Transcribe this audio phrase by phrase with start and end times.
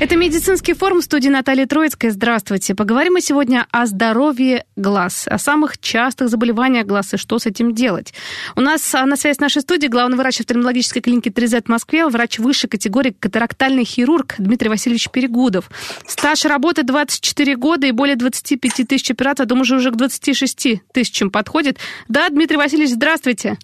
[0.00, 2.10] Это медицинский форум в студии Натальи Троицкой.
[2.10, 2.74] Здравствуйте.
[2.74, 7.72] Поговорим мы сегодня о здоровье глаз, о самых частых заболеваниях глаз и что с этим
[7.72, 8.12] делать.
[8.56, 12.06] У нас а, на связи с нашей студией главный врач офтальмологической клиники 3Z в Москве,
[12.08, 15.70] врач высшей категории катарактальный хирург Дмитрий Васильевич Перегудов.
[16.08, 21.30] Стаж работы 24 года и более 25 тысяч операций, а думаю, уже к 26 тысячам
[21.30, 21.78] подходит.
[22.08, 23.58] Да, Дмитрий Васильевич, здравствуйте.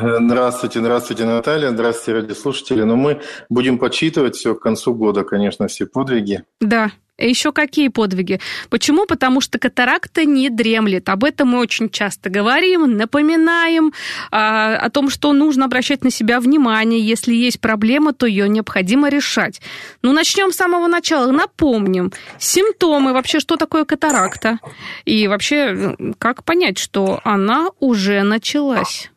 [0.00, 2.82] Здравствуйте, здравствуйте, Наталья, здравствуйте, радиослушатели.
[2.82, 6.44] Но ну, мы будем подсчитывать все к концу года, конечно, все подвиги.
[6.60, 8.38] Да, еще какие подвиги?
[8.70, 9.06] Почему?
[9.06, 11.08] Потому что катаракта не дремлет.
[11.08, 13.92] Об этом мы очень часто говорим, напоминаем
[14.30, 17.00] а, о том, что нужно обращать на себя внимание.
[17.00, 19.60] Если есть проблема, то ее необходимо решать.
[20.02, 21.32] Ну, начнем с самого начала.
[21.32, 22.12] Напомним.
[22.38, 24.60] Симптомы, вообще, что такое катаракта?
[25.04, 29.10] И вообще, как понять, что она уже началась?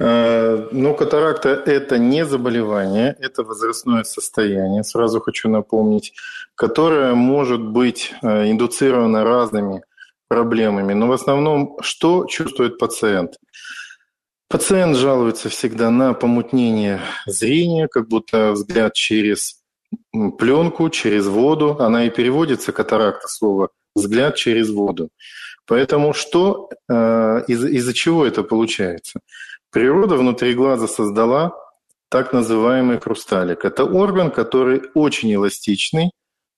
[0.00, 6.14] Э, ну, катаракта– это не заболевание, это возрастное состояние, сразу хочу напомнить,
[6.54, 9.82] которое может быть э, индуцировано разными
[10.28, 10.94] проблемами.
[10.94, 13.34] Но в основном что чувствует пациент?
[14.48, 19.60] Пациент жалуется всегда на помутнение зрения, как будто взгляд через
[20.38, 21.76] пленку, через воду.
[21.78, 25.10] Она и переводится, катаракта, слово «взгляд через воду».
[25.66, 29.20] Поэтому что, э, из- из-за чего это получается?
[29.72, 31.52] Природа внутри глаза создала
[32.08, 33.64] так называемый хрусталик.
[33.64, 36.10] Это орган, который очень эластичный,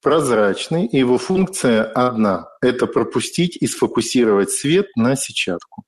[0.03, 5.85] прозрачный, и его функция одна– это пропустить и сфокусировать свет на сетчатку.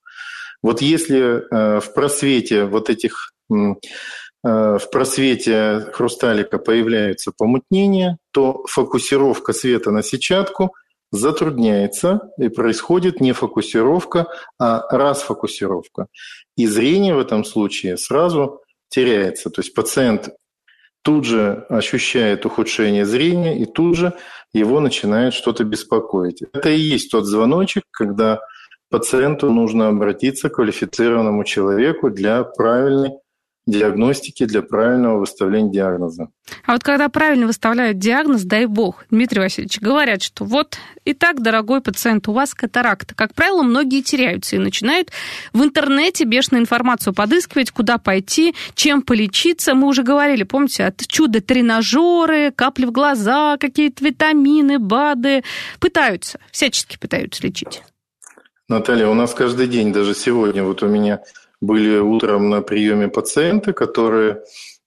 [0.63, 3.55] Вот если э, в просвете вот этих э,
[4.43, 10.75] в просвете хрусталика появляются помутнения, то фокусировка света на сетчатку
[11.15, 14.27] затрудняется, и происходит не фокусировка,
[14.59, 16.07] а расфокусировка.
[16.57, 19.51] И зрение в этом случае сразу теряется.
[19.51, 20.31] То есть пациент
[21.03, 24.15] тут же ощущает ухудшение зрения, и тут же
[24.53, 26.43] его начинает что-то беспокоить.
[26.53, 28.41] Это и есть тот звоночек, когда
[28.91, 33.11] пациенту нужно обратиться к квалифицированному человеку для правильной
[33.67, 36.29] диагностики для правильного выставления диагноза.
[36.67, 41.43] А вот когда правильно выставляют диагноз, дай бог, Дмитрий Васильевич, говорят, что вот и так,
[41.43, 43.15] дорогой пациент, у вас катаракта.
[43.15, 45.11] Как правило, многие теряются и начинают
[45.53, 49.75] в интернете бешеную информацию подыскивать, куда пойти, чем полечиться.
[49.75, 55.43] Мы уже говорили, помните, от чудо-тренажеры, капли в глаза, какие-то витамины, БАДы.
[55.81, 57.83] Пытаются, всячески пытаются лечить.
[58.69, 61.21] Наталья, у нас каждый день, даже сегодня, вот у меня
[61.65, 64.43] были утром на приеме пациенты, которые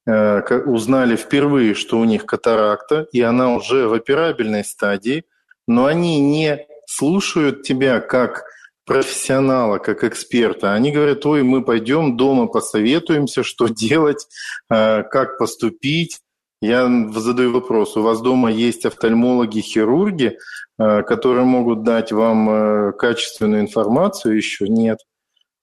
[0.05, 5.23] э, узнали впервые, что у них катаракта, и она уже в операбельной стадии,
[5.67, 8.45] но они не слушают тебя как
[8.85, 10.73] профессионала, как эксперта.
[10.73, 14.27] Они говорят, ой, мы пойдем дома посоветуемся, что делать,
[14.69, 16.19] э, как поступить.
[16.59, 20.37] Я задаю вопрос, у вас дома есть офтальмологи, хирурги,
[20.79, 24.37] э, которые могут дать вам качественную информацию?
[24.37, 24.99] Еще нет.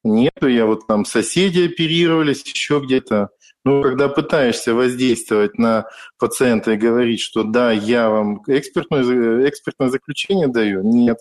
[0.04, 3.30] Нету, я вот там соседи оперировались, еще где-то.
[3.64, 5.86] Ну, когда пытаешься воздействовать на
[6.18, 11.18] пациента и говорить, что да, я вам экспертное, экспертное заключение даю, нет.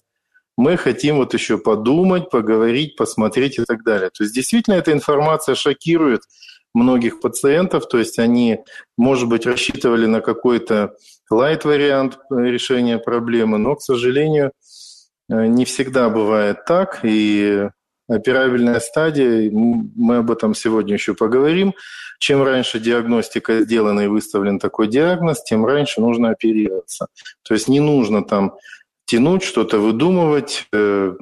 [0.58, 4.10] Мы хотим вот еще подумать, поговорить, посмотреть и так далее.
[4.10, 6.22] То есть действительно эта информация шокирует
[6.74, 8.60] многих пациентов, то есть они,
[8.98, 10.96] может быть, рассчитывали на какой-то
[11.30, 14.52] лайт-вариант решения проблемы, но, к сожалению,
[15.30, 17.70] не всегда бывает так, и
[18.08, 21.74] операбельная стадия, мы об этом сегодня еще поговорим.
[22.20, 27.08] Чем раньше диагностика сделана и выставлен такой диагноз, тем раньше нужно оперироваться.
[27.44, 28.54] То есть не нужно там
[29.06, 31.14] тянуть, что-то выдумывать, э,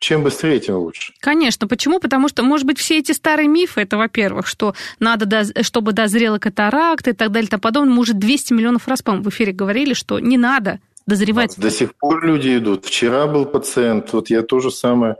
[0.00, 1.12] чем быстрее, тем лучше.
[1.20, 1.66] Конечно.
[1.66, 1.98] Почему?
[1.98, 7.10] Потому что, может быть, все эти старые мифы, это, во-первых, что надо, чтобы дозрела катаракта
[7.10, 7.94] и так далее и тому подобное.
[7.94, 11.54] Мы уже 200 миллионов раз, по в эфире говорили, что не надо дозревать.
[11.56, 12.84] До сих пор люди идут.
[12.84, 15.16] Вчера был пациент, вот я то же самое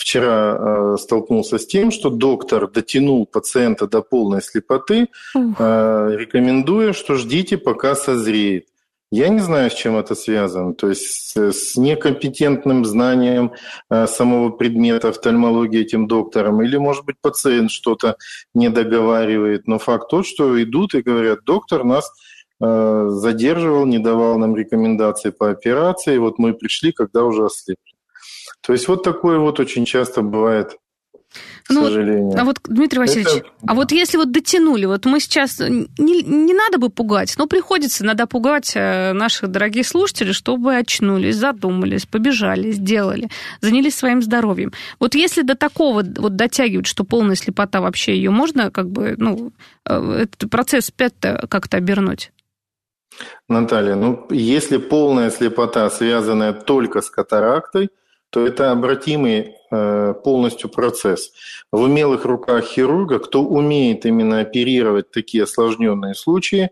[0.00, 7.16] вчера э, столкнулся с тем, что доктор дотянул пациента до полной слепоты, э, рекомендуя, что
[7.16, 8.64] ждите, пока созреет.
[9.12, 10.72] Я не знаю, с чем это связано.
[10.72, 13.52] То есть с, некомпетентным знанием
[13.90, 18.16] э, самого предмета офтальмологии этим доктором, или, может быть, пациент что-то
[18.54, 19.66] не договаривает.
[19.66, 22.10] Но факт тот, что идут и говорят, доктор нас
[22.60, 26.18] задерживал, не давал нам рекомендации по операции.
[26.18, 27.94] Вот мы пришли, когда уже ослепли.
[28.60, 30.76] То есть вот такое вот очень часто бывает
[31.64, 32.36] к ну, сожалению.
[32.36, 33.46] А вот, Дмитрий Васильевич, это...
[33.66, 38.04] а вот если вот дотянули, вот мы сейчас, не, не надо бы пугать, но приходится,
[38.04, 43.30] надо пугать э, наших дорогих слушателей, чтобы очнулись, задумались, побежали, сделали,
[43.60, 44.72] занялись своим здоровьем.
[44.98, 49.52] Вот если до такого вот дотягивать, что полная слепота вообще, ее можно как бы, ну,
[49.88, 52.32] э, этот процесс опять-то как-то обернуть?
[53.48, 57.90] Наталья, ну, если полная слепота, связанная только с катарактой,
[58.30, 61.32] то это обратимый э, полностью процесс.
[61.72, 66.70] В умелых руках хирурга, кто умеет именно оперировать такие осложненные случаи,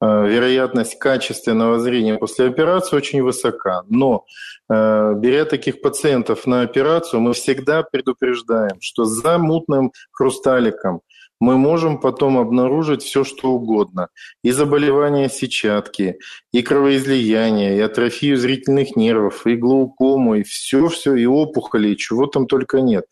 [0.00, 3.84] э, вероятность качественного зрения после операции очень высока.
[3.88, 4.26] Но
[4.68, 11.00] э, беря таких пациентов на операцию, мы всегда предупреждаем, что за мутным хрусталиком
[11.40, 14.08] мы можем потом обнаружить все, что угодно.
[14.42, 16.18] И заболевания сетчатки,
[16.52, 22.46] и кровоизлияние, и атрофию зрительных нервов, и глаукому, и все-все, и опухоли, и чего там
[22.46, 23.04] только нет.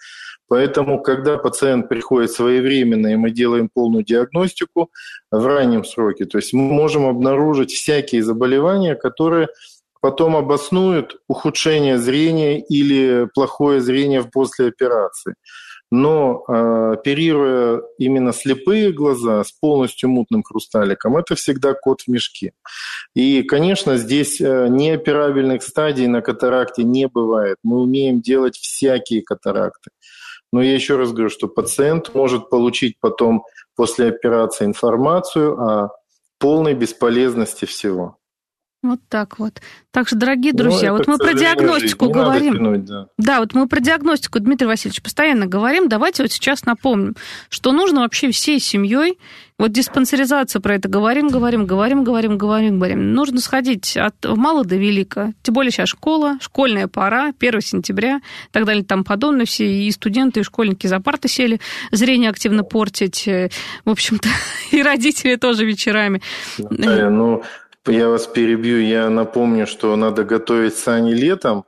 [0.48, 4.90] Поэтому, когда пациент приходит своевременно, и мы делаем полную диагностику
[5.30, 9.48] в раннем сроке, то есть мы можем обнаружить всякие заболевания, которые
[10.00, 15.34] потом обоснуют ухудшение зрения или плохое зрение после операции
[15.90, 22.52] но э, оперируя именно слепые глаза с полностью мутным хрусталиком, это всегда кот в мешке.
[23.14, 27.58] И, конечно, здесь э, неоперабельных стадий на катаракте не бывает.
[27.62, 29.90] Мы умеем делать всякие катаракты.
[30.52, 33.44] Но я еще раз говорю, что пациент может получить потом
[33.74, 35.90] после операции информацию о
[36.38, 38.18] полной бесполезности всего.
[38.90, 39.60] Вот так вот.
[39.90, 42.54] Так что, дорогие ну, друзья, ну, вот мы про диагностику говорим.
[42.54, 43.06] Тянуть, да.
[43.18, 45.88] да, вот мы про диагностику, Дмитрий Васильевич, постоянно говорим.
[45.88, 47.16] Давайте вот сейчас напомним,
[47.48, 49.18] что нужно вообще всей семьей,
[49.58, 53.14] вот диспансеризация про это говорим, говорим, говорим, говорим, говорим, говорим.
[53.14, 55.32] Нужно сходить от мала до велика.
[55.42, 59.46] Тем более сейчас школа, школьная пора, 1 сентября, и так далее, там подобное.
[59.46, 61.58] Все и студенты, и школьники за парты сели,
[61.90, 63.26] зрение активно портить.
[63.26, 63.48] Э,
[63.86, 64.28] в общем-то,
[64.72, 66.20] и родители тоже вечерами.
[66.58, 67.42] Да, ну,
[67.88, 68.80] я вас перебью.
[68.80, 71.64] Я напомню, что надо готовить сани летом,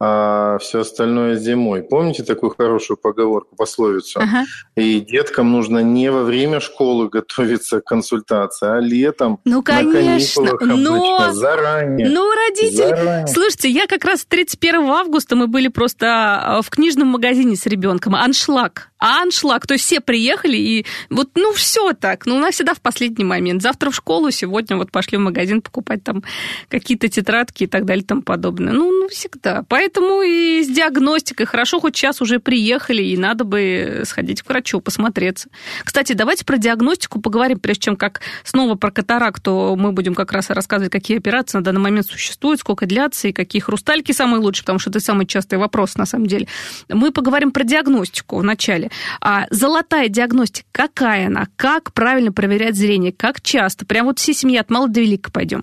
[0.00, 1.82] а все остальное зимой.
[1.82, 4.20] Помните такую хорошую поговорку, пословицу?
[4.20, 4.44] Ага.
[4.76, 10.42] И деткам нужно не во время школы готовиться к консультации, а летом ну, конечно.
[10.42, 11.32] на каникулах Но...
[11.32, 12.08] заранее.
[12.08, 13.26] Ну, родители, заранее.
[13.26, 18.14] слушайте, я как раз 31 августа мы были просто а, в книжном магазине с ребенком.
[18.14, 18.87] Аншлаг.
[18.98, 19.66] Аншлаг.
[19.66, 22.26] То есть все приехали, и вот, ну, все так.
[22.26, 23.62] Ну, у нас всегда в последний момент.
[23.62, 26.22] Завтра в школу, сегодня вот пошли в магазин покупать там
[26.68, 28.72] какие-то тетрадки и так далее и тому подобное.
[28.72, 29.64] Ну, ну всегда.
[29.68, 34.80] Поэтому и с диагностикой хорошо, хоть сейчас уже приехали, и надо бы сходить к врачу,
[34.80, 35.48] посмотреться.
[35.84, 40.50] Кстати, давайте про диагностику поговорим, прежде чем как снова про катаракту мы будем как раз
[40.50, 44.78] рассказывать, какие операции на данный момент существуют, сколько длятся и какие хрустальки самые лучшие, потому
[44.78, 46.46] что это самый частый вопрос на самом деле.
[46.88, 48.87] Мы поговорим про диагностику вначале.
[49.20, 51.46] А золотая диагностика, какая она?
[51.56, 53.12] Как правильно проверять зрение?
[53.12, 53.86] Как часто?
[53.86, 55.62] Прям вот всей семьи от мала до велика пойдем.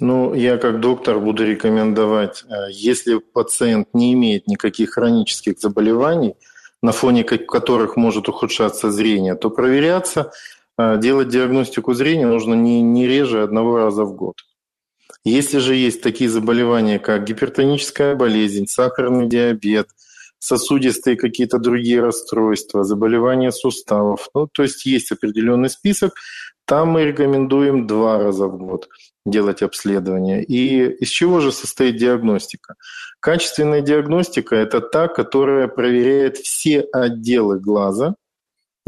[0.00, 6.34] Ну, я как доктор буду рекомендовать, э, если пациент не имеет никаких хронических заболеваний,
[6.82, 10.30] на фоне которых может ухудшаться зрение, то проверяться,
[10.78, 14.36] э, делать диагностику зрения нужно не, не реже одного раза в год.
[15.24, 19.88] Если же есть такие заболевания, как гипертоническая болезнь, сахарный диабет,
[20.38, 26.12] сосудистые какие-то другие расстройства, заболевания суставов, ну, то есть есть определенный список,
[26.64, 28.88] там мы рекомендуем два раза в год
[29.24, 30.44] делать обследование.
[30.44, 32.74] И из чего же состоит диагностика?
[33.20, 38.14] Качественная диагностика– это та, которая проверяет все отделы глаза–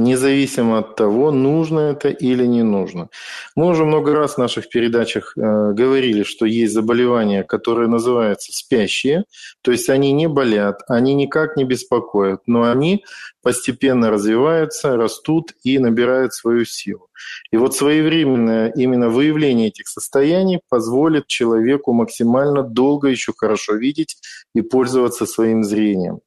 [0.01, 3.09] независимо от того, нужно это или не нужно.
[3.57, 5.41] Мы уже много раз в наших передачах э,
[5.73, 9.25] говорили, что есть заболевания, которые называются спящие,
[9.63, 13.05] то есть они не болят, они никак не беспокоят, но они
[13.43, 17.09] постепенно развиваются, растут и набирают свою силу.
[17.53, 24.17] И вот своевременное именно выявление этих состояний позволит человеку максимально долго еще хорошо видеть
[24.55, 26.21] и пользоваться своим зрением.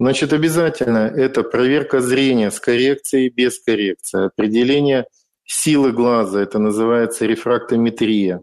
[0.00, 5.06] Значит, обязательно это проверка зрения с коррекцией и без коррекции, определение
[5.44, 8.42] силы глаза, это называется рефрактометрия,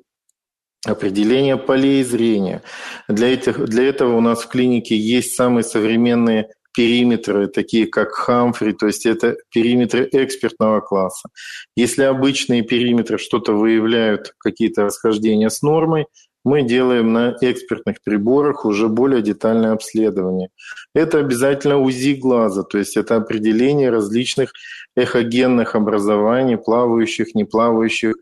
[0.86, 2.62] определение полей зрения.
[3.08, 8.74] Для, этих, для этого у нас в клинике есть самые современные периметры, такие как Хамфри,
[8.74, 11.30] то есть это периметры экспертного класса.
[11.78, 16.08] Если обычные периметры что-то выявляют, какие-то расхождения с нормой,
[16.46, 20.50] мы делаем на экспертных приборах уже более детальное обследование.
[20.94, 24.54] Это обязательно УЗИ глаза, то есть это определение различных
[24.96, 28.16] эхогенных образований, плавающих, не плавающих,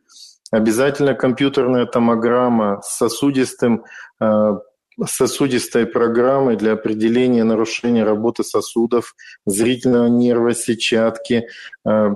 [0.53, 3.85] Обязательно компьютерная томограмма с сосудистым
[4.21, 4.51] э,
[5.03, 9.15] сосудистой программой для определения нарушения работы сосудов,
[9.47, 11.47] зрительного нерва, сетчатки,
[11.87, 12.15] э,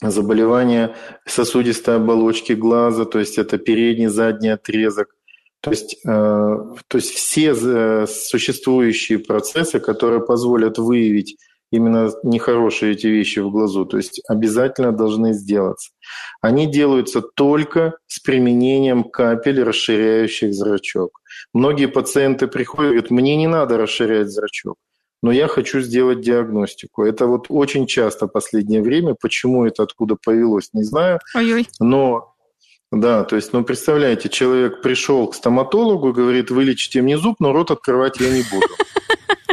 [0.00, 0.94] заболевания
[1.26, 5.08] сосудистой оболочки глаза, то есть это передний, задний отрезок.
[5.60, 11.36] То есть, э, то есть все э, существующие процессы, которые позволят выявить
[11.70, 15.90] именно нехорошие эти вещи в глазу, то есть обязательно должны сделаться.
[16.40, 21.20] Они делаются только с применением капель, расширяющих зрачок.
[21.52, 24.76] Многие пациенты приходят и говорят, мне не надо расширять зрачок,
[25.22, 27.04] но я хочу сделать диагностику.
[27.04, 29.14] Это вот очень часто в последнее время.
[29.20, 31.18] Почему это откуда повелось, не знаю.
[31.34, 31.68] Ой-ой.
[31.80, 32.34] Но
[32.90, 37.70] да, то есть, ну, представляете, человек пришел к стоматологу, говорит, вылечите мне зуб, но рот
[37.70, 38.66] открывать я не буду.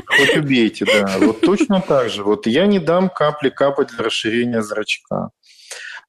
[0.05, 1.17] Хоть убейте, да.
[1.19, 2.23] Вот точно так же.
[2.23, 5.31] Вот я не дам капли капать для расширения зрачка.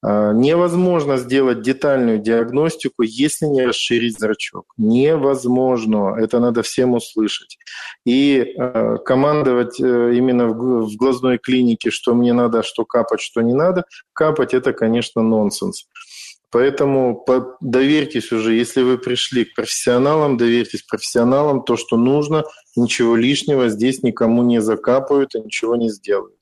[0.03, 4.73] А, невозможно сделать детальную диагностику, если не расширить зрачок.
[4.77, 6.17] Невозможно.
[6.19, 7.59] Это надо всем услышать.
[8.05, 13.41] И э, командовать э, именно в, в глазной клинике, что мне надо, что капать, что
[13.41, 15.87] не надо, капать это, конечно, нонсенс.
[16.57, 17.23] Поэтому
[17.61, 22.45] доверьтесь уже, если вы пришли к профессионалам, доверьтесь профессионалам, то, что нужно,
[22.77, 26.41] ничего лишнего здесь никому не закапают и ничего не сделают.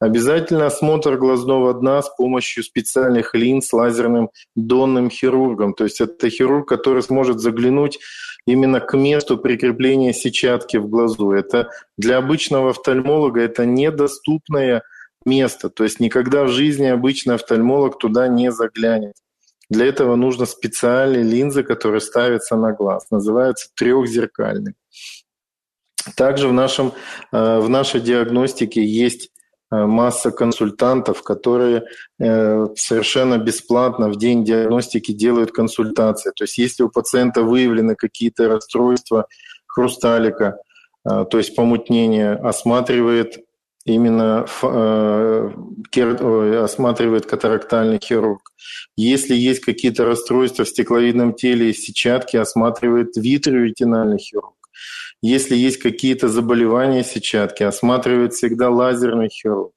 [0.00, 5.72] Обязательно осмотр глазного дна с помощью специальных линз лазерным донным хирургом.
[5.72, 7.98] То есть это хирург, который сможет заглянуть
[8.46, 11.30] именно к месту прикрепления сетчатки в глазу.
[11.30, 14.82] Это для обычного офтальмолога это недоступное
[15.24, 15.70] место.
[15.70, 19.14] То есть никогда в жизни обычный офтальмолог туда не заглянет.
[19.70, 23.06] Для этого нужно специальные линзы, которые ставятся на глаз.
[23.10, 24.74] Называются трехзеркальные.
[26.16, 26.92] Также в, нашем,
[27.32, 29.30] э, в нашей диагностике есть
[29.70, 31.84] э, масса консультантов, которые
[32.20, 36.30] э, совершенно бесплатно в день диагностики делают консультации.
[36.36, 39.26] То есть если у пациента выявлены какие-то расстройства
[39.66, 40.58] хрусталика,
[41.04, 43.43] то есть помутнение, осматривает
[43.84, 44.44] именно
[46.64, 48.50] осматривает катарактальный хирург.
[48.96, 54.54] Если есть какие-то расстройства в стекловидном теле и сетчатке, осматривает витреоретинальный хирург.
[55.22, 59.72] Если есть какие-то заболевания сетчатки, осматривает всегда лазерный хирург.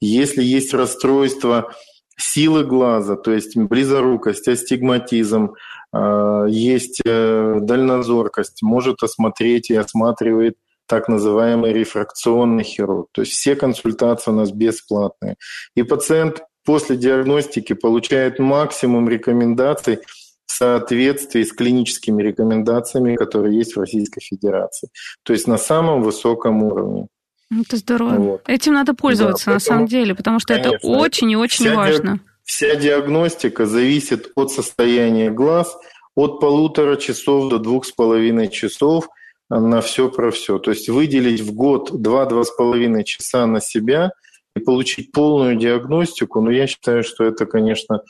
[0.00, 1.74] Если есть расстройство
[2.18, 5.54] силы глаза, то есть близорукость, астигматизм,
[5.92, 10.56] а, есть э, дальнозоркость, может осмотреть и осматривает
[10.86, 13.08] так называемый рефракционный хирург.
[13.12, 15.36] То есть все консультации у нас бесплатные.
[15.74, 19.98] И пациент после диагностики получает максимум рекомендаций
[20.46, 24.88] в соответствии с клиническими рекомендациями, которые есть в Российской Федерации.
[25.24, 27.08] То есть на самом высоком уровне.
[27.50, 28.14] Это здорово.
[28.14, 28.42] Вот.
[28.48, 31.74] Этим надо пользоваться да, на самом деле, потому что конечно, это очень и очень вся
[31.74, 32.12] важно.
[32.12, 32.20] Диаг...
[32.44, 35.76] Вся диагностика зависит от состояния глаз
[36.14, 39.08] от полутора часов до двух с половиной часов–
[39.48, 40.58] на все про все.
[40.58, 44.12] То есть выделить в год 2-2,5 часа на себя
[44.54, 48.02] и получить полную диагностику, ну, я считаю, что это, конечно,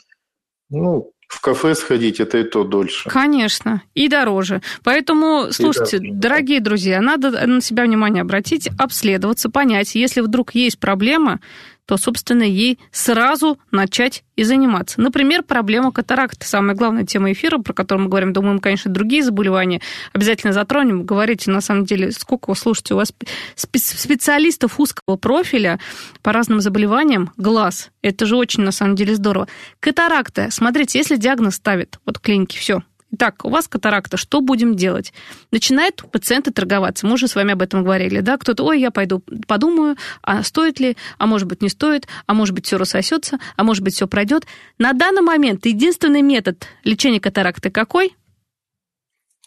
[0.69, 3.09] ну, в кафе сходить это и то дольше.
[3.09, 4.61] Конечно, и дороже.
[4.83, 6.15] Поэтому, слушайте, дороже.
[6.15, 11.41] дорогие друзья, надо на себя внимание обратить, обследоваться, понять, если вдруг есть проблема,
[11.87, 14.99] то, собственно, ей сразу начать и заниматься.
[14.99, 16.45] Например, проблема катаракты.
[16.45, 18.33] Самая главная тема эфира, про которую мы говорим.
[18.33, 21.05] Думаем, конечно, другие заболевания обязательно затронем.
[21.05, 23.13] Говорите, на самом деле, сколько вы слушаете, у вас
[23.55, 25.79] специалистов узкого профиля
[26.21, 27.89] по разным заболеваниям глаз.
[28.01, 29.47] Это же очень, на самом деле, здорово.
[29.79, 30.49] Катаракта.
[30.51, 35.13] Смотрите, если диагноз ставит, вот клиники, все, Итак, у вас катаракта, что будем делать?
[35.51, 37.05] Начинают пациенты торговаться.
[37.07, 38.37] Мы уже с вами об этом говорили, да?
[38.37, 42.53] Кто-то, ой, я пойду подумаю, а стоит ли, а может быть не стоит, а может
[42.53, 44.45] быть все рассосется, а может быть все пройдет.
[44.77, 48.13] На данный момент единственный метод лечения катаракты какой?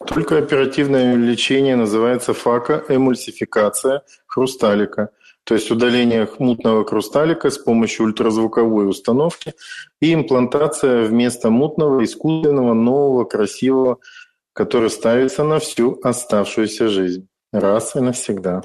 [0.07, 5.09] Только оперативное лечение называется факоэмульсификация хрусталика
[5.51, 9.53] то есть удаление мутного хрусталика с помощью ультразвуковой установки
[9.99, 13.97] и имплантация вместо мутного искусственного нового красивого,
[14.53, 18.61] который ставится на всю оставшуюся жизнь раз и навсегда.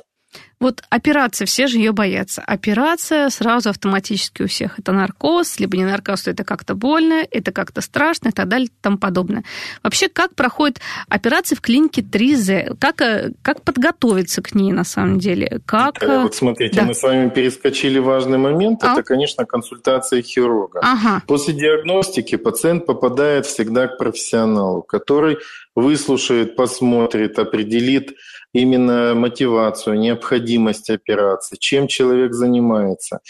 [0.58, 2.40] Вот операция, все же ее боятся.
[2.40, 4.78] Операция сразу автоматически у всех.
[4.78, 8.68] Это наркоз, либо не наркоз, то это как-то больно, это как-то страшно и так далее
[8.68, 9.44] и тому подобное.
[9.82, 12.78] Вообще, как проходит операция в клинике 3Z?
[12.80, 15.60] Как, э, как подготовиться к ней на самом деле?
[15.66, 16.02] Как...
[16.02, 16.86] Э, вот смотрите, да.
[16.86, 18.82] мы с вами перескочили важный момент.
[18.82, 18.92] А?
[18.92, 20.80] Это, конечно, консультация хирурга.
[20.82, 21.22] Ага.
[21.26, 25.36] После диагностики пациент попадает всегда к профессионалу, который
[25.74, 28.14] выслушает, посмотрит, определит
[28.56, 33.20] именно мотивацию, необходимость операции, чем человек занимается,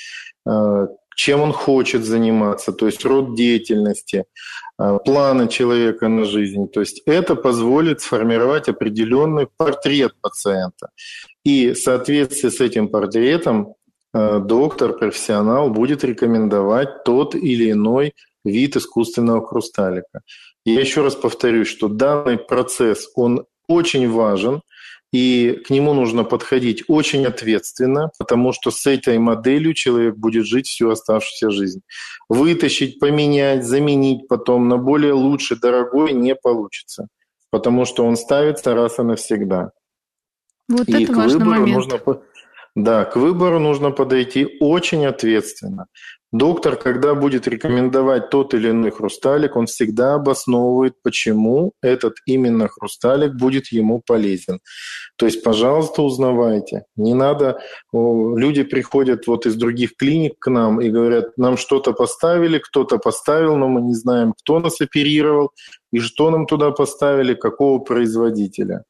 [0.49, 4.25] э, чем он хочет заниматься, то есть род деятельности,
[4.79, 6.69] э, планы человека на жизнь.
[6.69, 10.91] То есть это позволит сформировать определенный портрет пациента.
[11.45, 13.75] И в соответствии с этим портретом
[14.15, 18.13] э, доктор, профессионал будет рекомендовать тот или иной
[18.45, 20.21] вид искусственного хрусталика.
[20.65, 24.61] Я еще раз повторюсь, что данный процесс, он очень важен,
[25.13, 30.67] и к нему нужно подходить очень ответственно, потому что с этой моделью человек будет жить
[30.67, 31.81] всю оставшуюся жизнь.
[32.29, 37.09] Вытащить, поменять, заменить потом на более лучший, дорогой не получится,
[37.51, 39.71] потому что он ставится раз и навсегда.
[40.69, 41.77] Вот и это важный момент.
[41.77, 42.01] Нужно,
[42.75, 45.87] да, к выбору нужно подойти очень ответственно.
[46.39, 53.33] Доктор, когда будет рекомендовать тот или иной хрусталик, он всегда обосновывает, почему этот именно хрусталик
[53.33, 54.61] будет ему полезен.
[55.17, 56.85] То есть, пожалуйста, узнавайте.
[56.97, 57.59] Не надо...
[57.93, 63.57] Люди приходят вот из других клиник к нам и говорят, нам что-то поставили, кто-то поставил,
[63.57, 65.53] но мы не знаем, кто нас оперировал
[65.91, 68.85] и что нам туда поставили, какого производителя.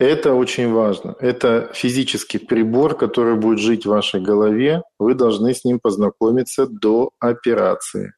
[0.00, 1.14] Это очень важно.
[1.20, 4.82] Это физический прибор, который будет жить в вашей голове.
[4.98, 8.14] Вы должны с ним познакомиться до операции.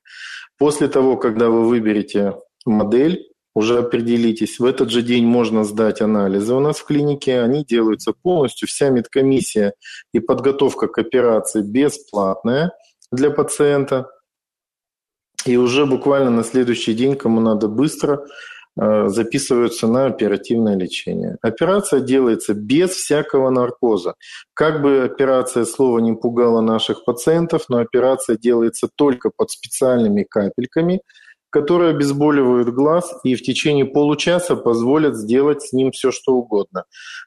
[0.58, 2.34] После того, когда вы выберете
[2.64, 4.60] модель, уже определитесь.
[4.60, 7.40] В этот же день можно сдать анализы у нас в клинике.
[7.40, 8.68] Они делаются полностью.
[8.68, 9.74] Вся медкомиссия
[10.14, 12.70] и подготовка к операции бесплатная
[13.10, 14.06] для пациента.
[15.44, 18.24] И уже буквально на следующий день, кому надо быстро,
[18.76, 21.36] записываются на оперативное лечение.
[21.42, 24.14] Операция делается без всякого наркоза.
[24.54, 31.02] Как бы операция слова не пугала наших пациентов, но операция делается только под специальными капельками,
[31.52, 36.84] которые обезболивают глаз и в течение получаса позволят сделать с ним все, что угодно.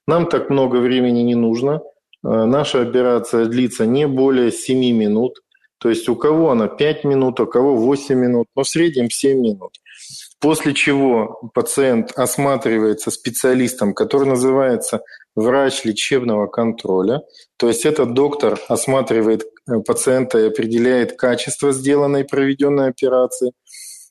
[0.07, 1.81] Нам так много времени не нужно.
[2.25, 5.41] Э, наша операция длится не более 7 минут.
[5.77, 9.39] То есть у кого она 5 минут, у кого 8 минут, но в среднем 7
[9.39, 9.73] минут.
[10.39, 15.01] После чего пациент осматривается специалистом, который называется
[15.35, 17.21] врач лечебного контроля.
[17.57, 23.51] То есть этот доктор осматривает э, пациента и определяет качество сделанной и проведенной операции.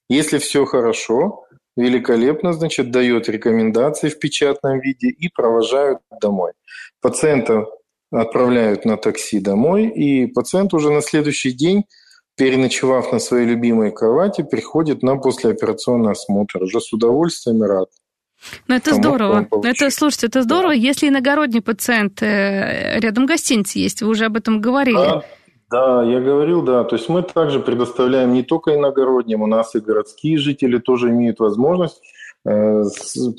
[0.09, 1.45] Если все хорошо,
[1.77, 6.53] великолепно, значит, дает рекомендации в печатном виде и провожают домой.
[7.01, 7.67] Пациента
[8.11, 11.85] отправляют на такси домой, и пациент уже на следующий день
[12.37, 16.63] переночевав на своей любимой кровати, приходит на послеоперационный осмотр.
[16.63, 17.89] Уже с удовольствием и рад.
[18.69, 19.47] Ну, это здорово.
[19.63, 20.75] Это, слушайте, это здорово, да.
[20.75, 24.97] если иногородний пациент э, рядом гостиница есть, вы уже об этом говорили.
[24.97, 25.23] Да,
[25.71, 26.85] да, я говорил, да.
[26.85, 31.41] То есть мы также предоставляем не только иногородним, у нас и городские жители тоже имеют
[31.41, 32.03] возможность
[32.45, 32.83] э,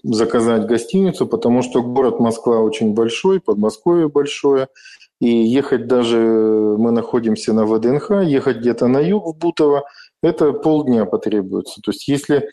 [0.03, 4.69] заказать гостиницу, потому что город Москва очень большой, Подмосковье большое,
[5.25, 9.85] и ехать даже, мы находимся на ВДНХ, ехать где-то на юг в Бутово,
[10.21, 11.81] это полдня потребуется.
[11.81, 12.47] То есть если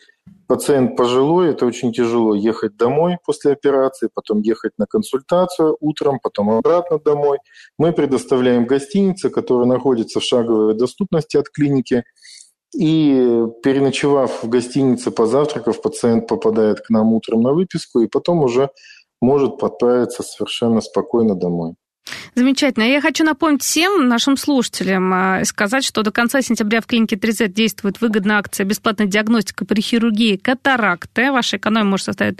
[0.47, 6.49] пациент пожилой, это очень тяжело ехать домой после операции, потом ехать на консультацию утром, потом
[6.49, 7.37] обратно домой.
[7.77, 12.03] Мы предоставляем гостиницы, которые находятся в шаговой доступности от клиники.
[12.75, 18.71] И переночевав в гостинице, позавтракав, пациент попадает к нам утром на выписку и потом уже
[19.21, 21.75] может отправиться совершенно спокойно домой.
[22.35, 22.83] Замечательно.
[22.83, 27.49] Я хочу напомнить всем нашим слушателям, а, сказать, что до конца сентября в клинике 3Z
[27.49, 31.31] действует выгодная акция «Бесплатная диагностика при хирургии катаракты».
[31.31, 32.39] Ваша экономия может составить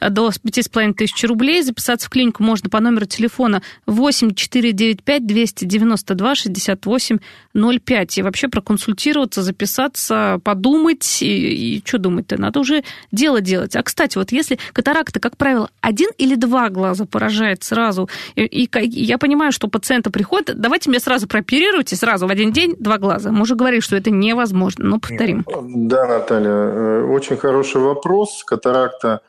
[0.00, 1.62] а, до 5,5 тысяч рублей.
[1.62, 7.18] Записаться в клинику можно по номеру телефона 8495 292 68
[7.54, 8.18] 05.
[8.18, 11.20] И вообще проконсультироваться, записаться, подумать.
[11.20, 12.40] И, и что думать-то?
[12.40, 13.74] Надо уже дело делать.
[13.76, 18.66] А, кстати, вот если катаракта, как правило, один или два глаза поражает сразу, и, и
[19.04, 23.30] я понимаю, что пациенты приходят, давайте меня сразу прооперируйте, сразу в один день два глаза.
[23.30, 25.44] Мы уже говорили, что это невозможно, но повторим.
[25.88, 28.44] Да, Наталья, э, очень хороший вопрос.
[28.44, 29.20] Катаракта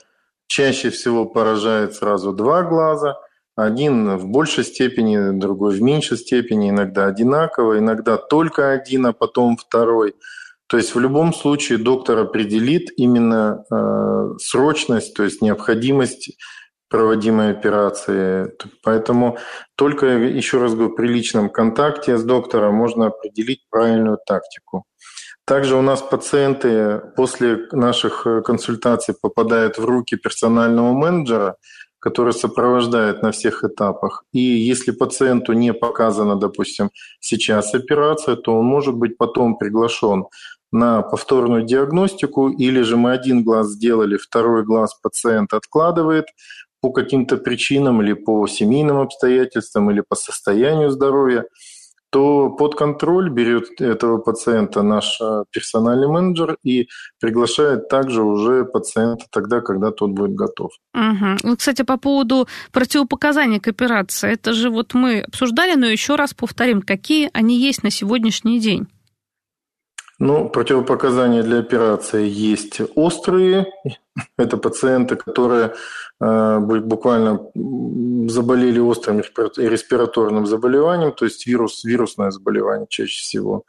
[0.47, 3.17] чаще всего поражает сразу два глаза.
[3.55, 9.57] Один в большей степени, другой в меньшей степени, иногда одинаково, иногда только один, а потом
[9.57, 10.15] второй.
[10.67, 16.31] То есть в любом случае доктор определит именно э, срочность, то есть необходимость
[16.93, 18.51] проводимой операции.
[18.83, 19.37] Поэтому
[19.75, 24.85] только, еще раз говорю, при личном контакте с доктором можно определить правильную тактику.
[25.43, 31.55] Также у нас пациенты после наших консультаций попадают в руки персонального менеджера,
[31.97, 34.23] который сопровождает на всех этапах.
[34.31, 40.25] И если пациенту не показана, допустим, сейчас операция, то он может быть потом приглашен
[40.73, 46.25] на повторную диагностику, или же мы один глаз сделали, второй глаз пациент откладывает,
[46.83, 51.45] по каким-то причинам или по семейным обстоятельствам или по состоянию здоровья,
[52.09, 56.89] то под контроль берет этого пациента наш э, персональный менеджер и
[57.21, 60.73] приглашает также уже пациента тогда, когда тот будет готов.
[60.93, 61.55] Угу.
[61.55, 66.81] Кстати, по поводу противопоказаний к операции, это же вот мы обсуждали, но еще раз повторим,
[66.81, 68.87] какие они есть на сегодняшний день?
[70.19, 73.67] Ну, противопоказания для операции есть острые.
[74.37, 75.73] Это пациенты, которые
[76.19, 77.39] буквально
[78.29, 83.63] заболели острым респираторным заболеванием, то есть вирус, вирусное заболевание чаще всего.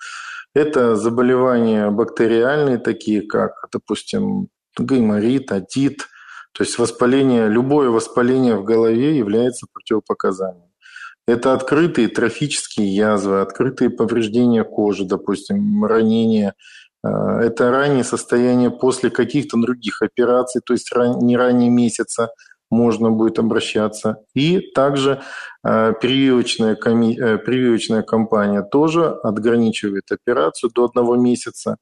[0.54, 6.08] Это заболевания бактериальные, такие как, допустим, гайморит, атит,
[6.52, 10.68] то есть воспаление, любое воспаление в голове является противопоказанием.
[11.26, 16.54] Это открытые трофические язвы, открытые повреждения кожи, допустим, ранения.
[17.04, 20.90] Э, это раннее состояние после каких-то других операций, то есть
[21.20, 22.30] не ранее месяца
[22.70, 24.16] можно будет обращаться.
[24.34, 25.20] И также
[25.62, 27.16] э, прививочная, коми...
[27.18, 31.76] Э, прививочная компания тоже ограничивает операцию до одного месяца.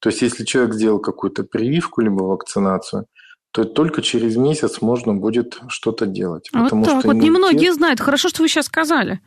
[0.00, 3.06] То есть если человек сделал какую-то прививку либо вакцинацию,
[3.52, 6.50] то только через месяц можно будет что-то делать.
[6.52, 8.00] Вот потому так, что вот немногие знают.
[8.00, 9.20] Хорошо, что вы сейчас сказали.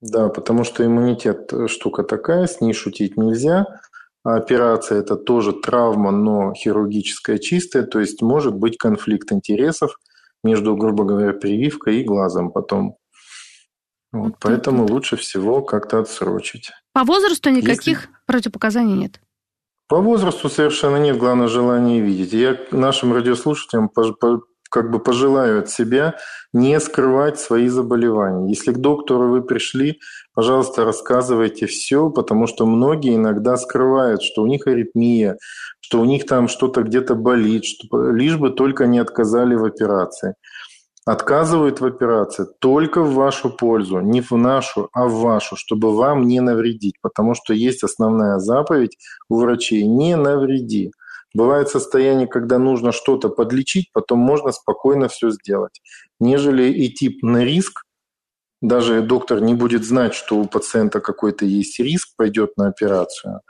[0.00, 3.80] Да, потому что иммунитет штука такая, с ней шутить нельзя.
[4.24, 9.98] Операция– это тоже травма, но хирургическая чистая, то есть может быть конфликт интересов
[10.44, 12.96] между, грубо говоря, прививкой и глазом потом.
[14.12, 16.70] Вот поэтому лучше всего как-то отсрочить.
[16.92, 18.08] По возрасту никаких Если...
[18.26, 19.20] противопоказаний нет?
[19.88, 22.32] По возрасту совершенно нет, главное желание видеть.
[22.32, 23.90] Я нашим радиослушателям
[24.70, 26.16] как бы пожелаю от себя
[26.52, 28.48] не скрывать свои заболевания.
[28.48, 29.98] Если к доктору вы пришли,
[30.34, 35.38] пожалуйста, рассказывайте все, потому что многие иногда скрывают, что у них аритмия,
[35.80, 40.34] что у них там что-то где-то болит, что, лишь бы только не отказали в операции
[41.04, 46.26] отказывают в операции только в вашу пользу, не в нашу, а в вашу, чтобы вам
[46.26, 48.96] не навредить, потому что есть основная заповедь
[49.28, 50.92] у врачей– не навреди.
[51.34, 55.80] Бывает состояние, когда нужно что-то подлечить, потом можно спокойно все сделать.
[56.20, 57.84] Нежели идти на риск,
[58.62, 63.40] даже доктор не будет знать, что у пациента какой-то есть риск, пойдет на операцию,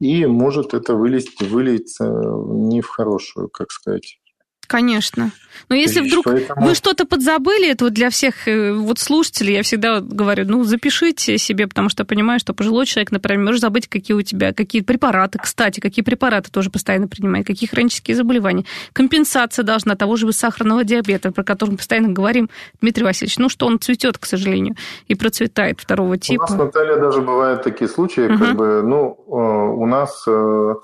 [0.00, 4.18] и может это вылезть, вылиться не в хорошую, как сказать,
[4.66, 5.30] Конечно.
[5.68, 6.66] Но если вдруг поэтому...
[6.66, 11.38] вы что-то подзабыли, это вот для всех э, вот слушателей, я всегда говорю, ну, запишите
[11.38, 15.38] себе, потому что понимаю, что пожилой человек, например, может забыть, какие у тебя, какие препараты,
[15.38, 18.64] кстати, какие препараты тоже постоянно принимает, какие хронические заболевания.
[18.92, 22.50] Компенсация должна того же сахарного диабета, про который мы постоянно говорим,
[22.80, 24.74] Дмитрий Васильевич, ну, что он цветет, к сожалению,
[25.08, 26.42] и процветает второго типа.
[26.42, 28.38] У нас, Наталья, даже бывают такие случаи, угу.
[28.38, 30.74] как бы, ну, э, у нас э,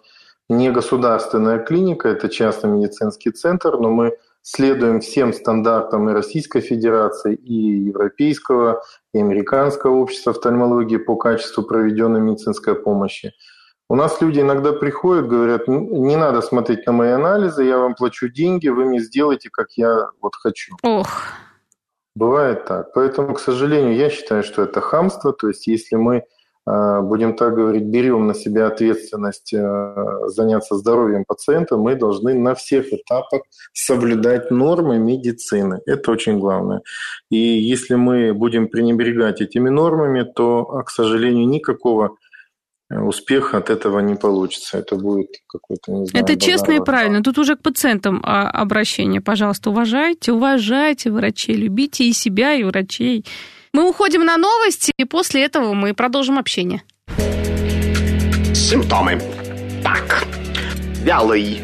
[0.51, 7.35] не государственная клиника, это частный медицинский центр, но мы следуем всем стандартам и Российской Федерации,
[7.35, 8.83] и Европейского,
[9.15, 13.33] и Американского общества офтальмологии по качеству проведенной медицинской помощи.
[13.89, 18.29] У нас люди иногда приходят, говорят, не надо смотреть на мои анализы, я вам плачу
[18.29, 20.77] деньги, вы мне сделайте, как я вот хочу.
[20.83, 21.09] Ох.
[22.17, 22.93] Бывает так.
[22.93, 25.33] Поэтому, к сожалению, я считаю, что это хамство.
[25.33, 26.25] То есть, если мы
[26.67, 32.93] будем так говорить, берем на себя ответственность э, заняться здоровьем пациента, мы должны на всех
[32.93, 33.43] этапах
[33.73, 35.81] соблюдать нормы медицины.
[35.87, 36.83] Это очень главное.
[37.31, 42.17] И если мы будем пренебрегать этими нормами, то, к сожалению, никакого
[42.91, 44.79] э, успеха от этого не получится.
[44.79, 46.25] Это будет какой-то, не знаю...
[46.25, 47.23] Это честно и правильно.
[47.23, 49.21] Тут уже к пациентам а, обращение.
[49.21, 53.25] Пожалуйста, уважайте, уважайте врачей, любите и себя, и врачей.
[53.73, 56.83] Мы уходим на новости, и после этого мы продолжим общение.
[58.53, 59.21] Симптомы.
[59.83, 60.25] Так,
[61.03, 61.63] вялый.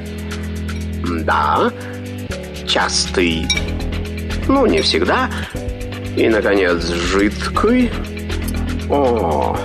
[1.24, 1.72] Да.
[2.68, 3.46] Частый.
[4.46, 5.28] Ну, не всегда.
[6.16, 7.90] И, наконец, жидкий.
[8.88, 9.56] О,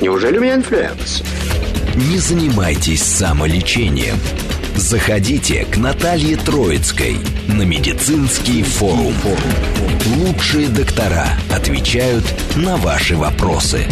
[0.00, 1.22] неужели у меня инфлюэнца?
[1.96, 4.16] Не занимайтесь самолечением.
[4.76, 9.14] Заходите к Наталье Троицкой на медицинский форум.
[10.16, 12.24] Лучшие доктора отвечают
[12.56, 13.86] на ваши вопросы.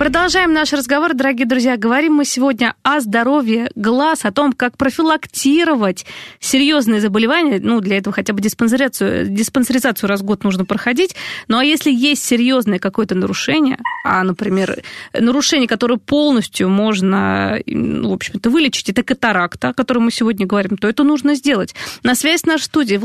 [0.00, 1.76] Продолжаем наш разговор, дорогие друзья.
[1.76, 6.06] Говорим мы сегодня о здоровье глаз, о том, как профилактировать
[6.38, 7.60] серьезные заболевания.
[7.62, 11.16] Ну, для этого хотя бы диспансеризацию, диспансеризацию раз в год нужно проходить.
[11.48, 14.82] Ну, а если есть серьезное какое-то нарушение, а, например,
[15.12, 20.78] нарушение, которое полностью можно, ну, в общем-то, вылечить, это катаракта, о которой мы сегодня говорим,
[20.78, 21.74] то это нужно сделать.
[22.02, 22.98] На связи с нашей студией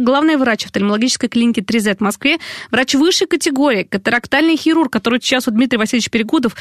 [0.00, 2.38] главный врач офтальмологической клиники 3Z в Москве,
[2.70, 6.56] врач высшей категории, катарактальный хирург, который сейчас вот Дмитрий Васильевич Перегуд Ягудов.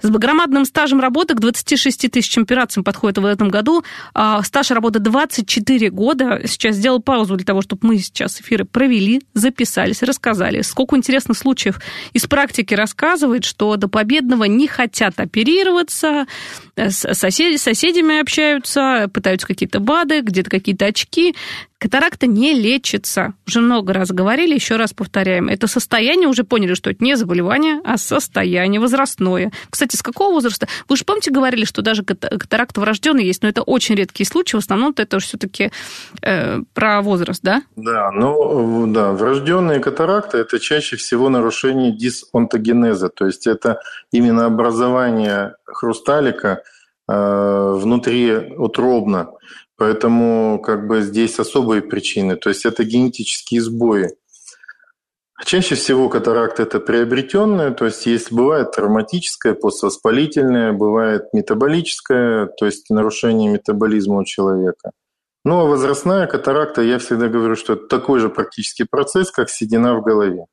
[0.00, 3.84] С громадным стажем работы к 26 тысячам операциям подходит в этом году.
[4.14, 6.40] А, стаж работы 24 года.
[6.46, 10.62] Сейчас сделал паузу для того, чтобы мы сейчас эфиры провели, записались, рассказали.
[10.62, 11.80] Сколько интересных случаев
[12.12, 16.26] из практики рассказывает, что до победного не хотят оперироваться,
[16.76, 21.34] с соседи, соседями общаются, пытаются какие-то БАДы, где-то какие-то очки.
[21.78, 23.34] Катаракта не лечится.
[23.46, 25.48] Уже много раз говорили, еще раз повторяем.
[25.48, 29.52] Это состояние, уже поняли, что это не заболевание, а состояние возрастное.
[29.70, 30.66] Кстати, с какого возраста?
[30.88, 34.56] Вы же помните, говорили, что даже катаракт врожденный есть, но это очень редкие случаи.
[34.56, 35.70] В основном это все-таки
[36.22, 37.62] э, про возраст, да?
[37.76, 45.54] Да, ну да, врожденные катаракты это чаще всего нарушение дисонтогенеза, то есть это именно образование
[45.64, 46.62] хрусталика
[47.08, 49.32] внутри утробно.
[49.76, 52.36] Поэтому как бы здесь особые причины.
[52.36, 54.10] То есть это генетические сбои.
[55.44, 62.90] Чаще всего катаракта это приобретенная, то есть есть бывает травматическая, поствоспалительная, бывает метаболическая, то есть
[62.90, 64.90] нарушение метаболизма у человека.
[65.44, 69.96] Ну а возрастная катаракта, я всегда говорю, что это такой же практический процесс, как седина
[69.96, 70.46] в голове.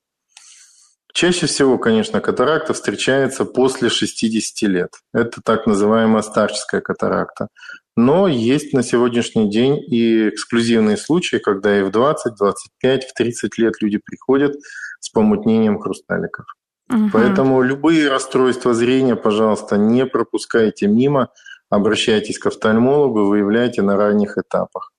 [1.16, 4.90] Чаще всего, конечно, катаракта встречается после 60 лет.
[5.14, 7.48] Это так называемая старческая катаракта.
[7.96, 13.58] Но есть на сегодняшний день и эксклюзивные случаи, когда и в 20, 25, в 30
[13.58, 14.58] лет люди приходят
[15.00, 16.48] с помутнением хрусталиков.
[16.90, 17.12] Угу.
[17.14, 21.30] Поэтому любые расстройства зрения, пожалуйста, не пропускайте мимо,
[21.70, 24.92] обращайтесь к офтальмологу, выявляйте на ранних этапах.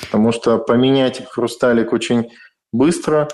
[0.00, 2.30] Потому что поменять хрусталик очень
[2.72, 3.28] быстро,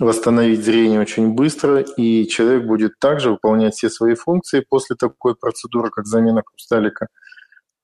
[0.00, 5.90] восстановить зрение очень быстро, и человек будет также выполнять все свои функции после такой процедуры,
[5.90, 7.06] как замена хрусталика–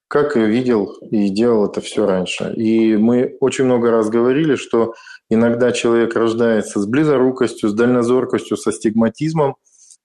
[0.09, 2.53] как и видел и делал это все раньше.
[2.55, 4.95] И мы очень много раз говорили, что
[5.29, 9.57] иногда человек рождается с близорукостью, с дальнозоркостью, со стигматизмом,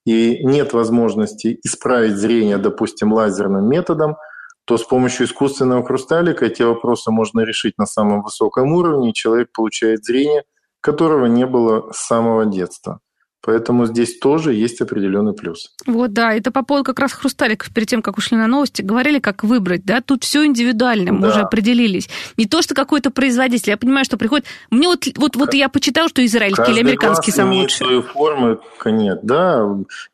[0.06, 4.18] и нет возможности исправить зрение, допустим, лазерным методом,
[4.66, 9.50] то с помощью искусственного хрусталика эти вопросы можно решить на самом высоком уровне, и человек
[9.54, 10.44] получает зрение,
[10.82, 13.00] которого не было с самого детства.
[13.44, 15.72] Поэтому здесь тоже есть определенный плюс.
[15.88, 19.18] Вот, да, это по поводу как раз хрусталиков, перед тем, как ушли на новости, говорили,
[19.18, 21.30] как выбрать, да, тут все индивидуально, мы да.
[21.30, 22.08] уже определились.
[22.38, 26.08] Не то, что какой-то производитель, я понимаю, что приходит, мне вот, вот, вот я почитал,
[26.08, 27.78] что израильский Каждый или американский самый лучший.
[27.78, 29.68] свою форму, нет, да,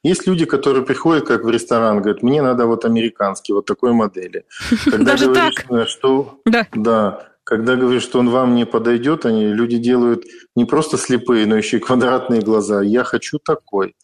[0.03, 4.45] есть люди, которые приходят, как в ресторан, говорят, мне надо вот американский, вот такой модели.
[4.85, 5.53] Даже так?
[5.87, 6.65] Что, да.
[6.73, 10.25] Да, когда говоришь, что он вам не подойдет, они, люди делают
[10.57, 12.81] не просто слепые, но еще и квадратные глаза.
[12.81, 13.95] Я хочу такой.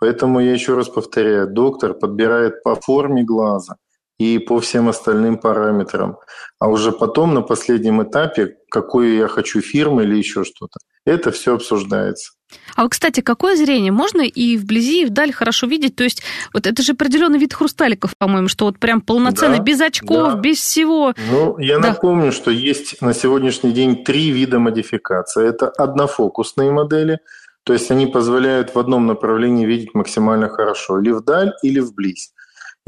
[0.00, 3.76] Поэтому я еще раз повторяю, доктор подбирает по форме глаза
[4.18, 6.16] и по всем остальным параметрам.
[6.58, 11.54] А уже потом на последнем этапе, какую я хочу фирму или еще что-то, это все
[11.54, 12.32] обсуждается.
[12.76, 13.92] А вот, кстати, какое зрение?
[13.92, 15.96] Можно и вблизи, и вдаль хорошо видеть?
[15.96, 19.80] То есть вот это же определенный вид хрусталиков, по-моему, что вот прям полноценно, да, без
[19.80, 20.38] очков, да.
[20.38, 21.14] без всего.
[21.30, 21.88] Ну, я да.
[21.90, 25.46] напомню, что есть на сегодняшний день три вида модификации.
[25.46, 27.18] Это однофокусные модели,
[27.64, 32.32] то есть они позволяют в одном направлении видеть максимально хорошо, или вдаль, или вблизь.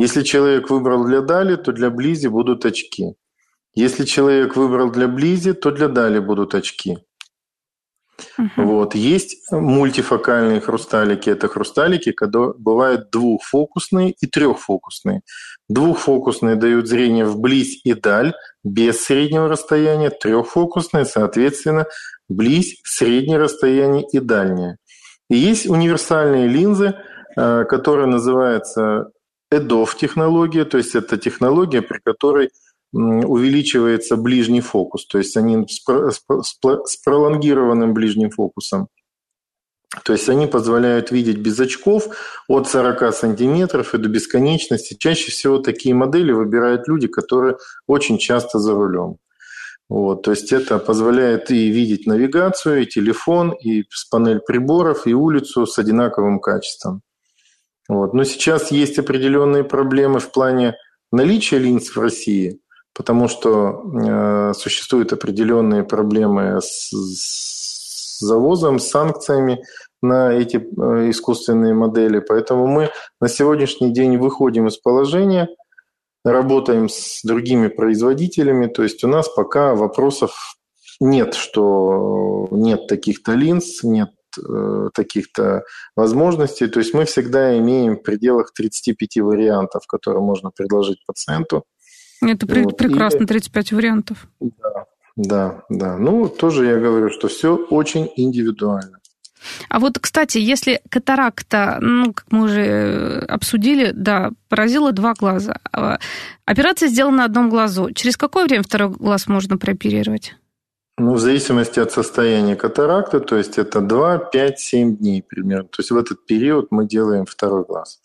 [0.00, 3.16] Если человек выбрал для дали, то для близи будут очки.
[3.74, 6.96] Если человек выбрал для близи, то для дали будут очки.
[8.38, 8.48] Uh-huh.
[8.56, 8.94] Вот.
[8.94, 11.28] Есть мультифокальные хрусталики.
[11.28, 15.20] Это хрусталики, когда бывают двухфокусные и трехфокусные.
[15.68, 18.32] Двухфокусные дают зрение вблизь и даль,
[18.64, 20.08] без среднего расстояния.
[20.08, 21.84] Трехфокусные, соответственно,
[22.26, 24.78] близь, среднее расстояние и дальнее.
[25.28, 26.94] И есть универсальные линзы,
[27.36, 29.10] э, которые называются
[29.52, 32.50] EDOF технология, то есть это технология, при которой
[32.92, 35.84] увеличивается ближний фокус, то есть они с,
[37.04, 38.88] пролонгированным ближним фокусом.
[40.04, 42.16] То есть они позволяют видеть без очков
[42.48, 44.96] от 40 сантиметров и до бесконечности.
[44.96, 47.56] Чаще всего такие модели выбирают люди, которые
[47.88, 49.16] очень часто за рулем.
[49.88, 55.66] Вот, то есть это позволяет и видеть навигацию, и телефон, и панель приборов, и улицу
[55.66, 57.02] с одинаковым качеством.
[57.90, 58.14] Вот.
[58.14, 60.76] Но сейчас есть определенные проблемы в плане
[61.12, 62.60] наличия линз в России
[62.94, 69.64] потому что э, существуют определенные проблемы с, с завозом, с санкциями
[70.02, 72.18] на эти э, искусственные модели.
[72.20, 75.48] Поэтому мы на сегодняшний день выходим из положения,
[76.24, 78.66] работаем с другими производителями.
[78.66, 80.56] То есть у нас пока вопросов
[81.00, 85.62] нет, что нет таких-то линз, нет э, таких-то
[85.96, 86.66] возможностей.
[86.66, 91.64] То есть мы всегда имеем в пределах 35 вариантов, которые можно предложить пациенту.
[92.22, 92.76] Это вот.
[92.76, 93.26] прекрасно, и...
[93.26, 94.28] 35 вариантов.
[94.40, 95.96] Да, да, да.
[95.96, 99.00] Ну, тоже я говорю, что все очень индивидуально.
[99.68, 105.56] А вот, кстати, если катаракта, ну, как мы уже э, обсудили, да, поразила два глаза.
[105.72, 105.98] А,
[106.44, 107.90] операция сделана на одном глазу.
[107.92, 110.36] Через какое время второй глаз можно прооперировать?
[111.02, 115.64] Ну, в зависимости от состояния катаракты, то есть это 2, 5, 7 дней примерно.
[115.64, 118.00] То есть в этот период мы делаем второй глаз.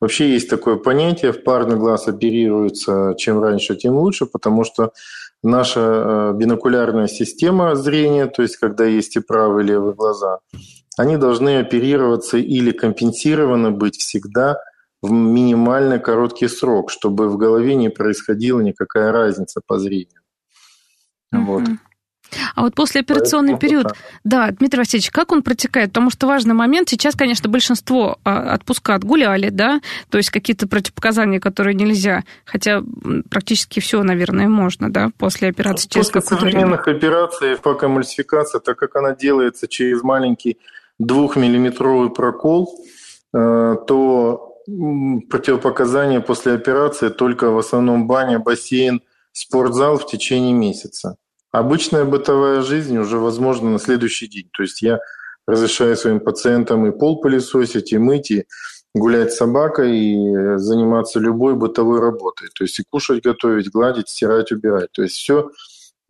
[0.00, 4.92] Вообще есть такое понятие, в парный глаз оперируется чем раньше, тем лучше, потому что
[5.42, 10.38] наша э, бинокулярная система зрения, то есть когда есть и правый, и левый глаза,
[10.96, 14.56] они должны оперироваться или компенсированы быть всегда
[15.02, 20.22] в минимально короткий срок, чтобы в голове не происходила никакая разница по зрению.
[21.34, 21.44] Mm-hmm.
[21.44, 21.64] Вот.
[22.54, 23.92] А вот после операционный период,
[24.24, 25.90] да, Дмитрий Васильевич, как он протекает?
[25.90, 31.40] Потому что важный момент, сейчас, конечно, большинство а, отпуска отгуляли, да, то есть какие-то противопоказания,
[31.40, 32.82] которые нельзя, хотя
[33.30, 36.98] практически все, наверное, можно, да, после операции через После современных время.
[36.98, 40.58] операций факоэмульсификация, так как она делается через маленький
[40.98, 42.68] двухмиллиметровый прокол,
[43.32, 44.44] э, то
[45.30, 49.00] противопоказания после операции только в основном баня, бассейн,
[49.32, 51.16] спортзал в течение месяца.
[51.50, 54.50] Обычная бытовая жизнь уже возможна на следующий день.
[54.56, 54.98] То есть я
[55.46, 58.44] разрешаю своим пациентам и пол пылесосить, и мыть, и
[58.94, 62.48] гулять с собакой, и заниматься любой бытовой работой.
[62.54, 64.92] То есть и кушать, готовить, гладить, стирать, убирать.
[64.92, 65.50] То есть все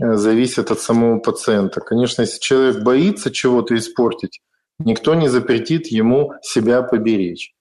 [0.03, 1.81] э, зависит от самого пациента.
[1.81, 4.40] Конечно, если человек боится чего-то испортить,
[4.81, 7.55] никто не запретит ему себя поберечь.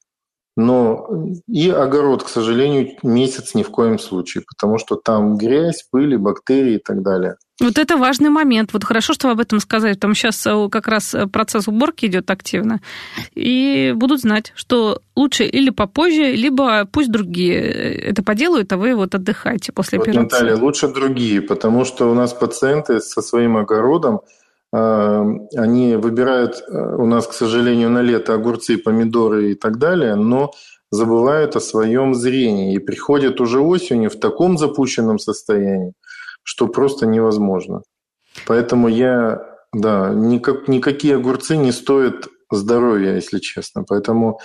[0.57, 1.07] Но
[1.47, 6.77] и огород, к сожалению, месяц ни в коем случае, потому что там грязь, пыль, бактерии
[6.77, 7.35] и так далее.
[7.61, 8.73] Вот это важный момент.
[8.73, 12.07] Вот хорошо, что вы об этом сказали, потому сейчас э, как раз э, процесс уборки
[12.07, 12.81] идет активно.
[13.35, 19.13] И будут знать, что лучше или попозже, либо пусть другие это поделают, а вы вот
[19.13, 20.23] отдыхайте после вот, операции.
[20.23, 24.19] Наталья, лучше другие, потому что у нас пациенты со своим огородом, э,
[24.71, 30.51] они выбирают у нас, к сожалению, на лето огурцы, помидоры и так далее, но
[30.91, 35.93] забывают о своем зрении и приходят уже осенью в таком запущенном состоянии,
[36.43, 37.81] что просто невозможно.
[38.45, 39.41] Поэтому я,
[39.73, 43.83] да, никак, никакие огурцы не стоят здоровья, если честно.
[43.87, 44.39] Поэтому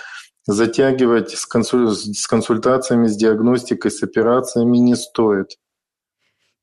[0.45, 5.57] затягивать с, с консультациями, с диагностикой, с операциями не стоит.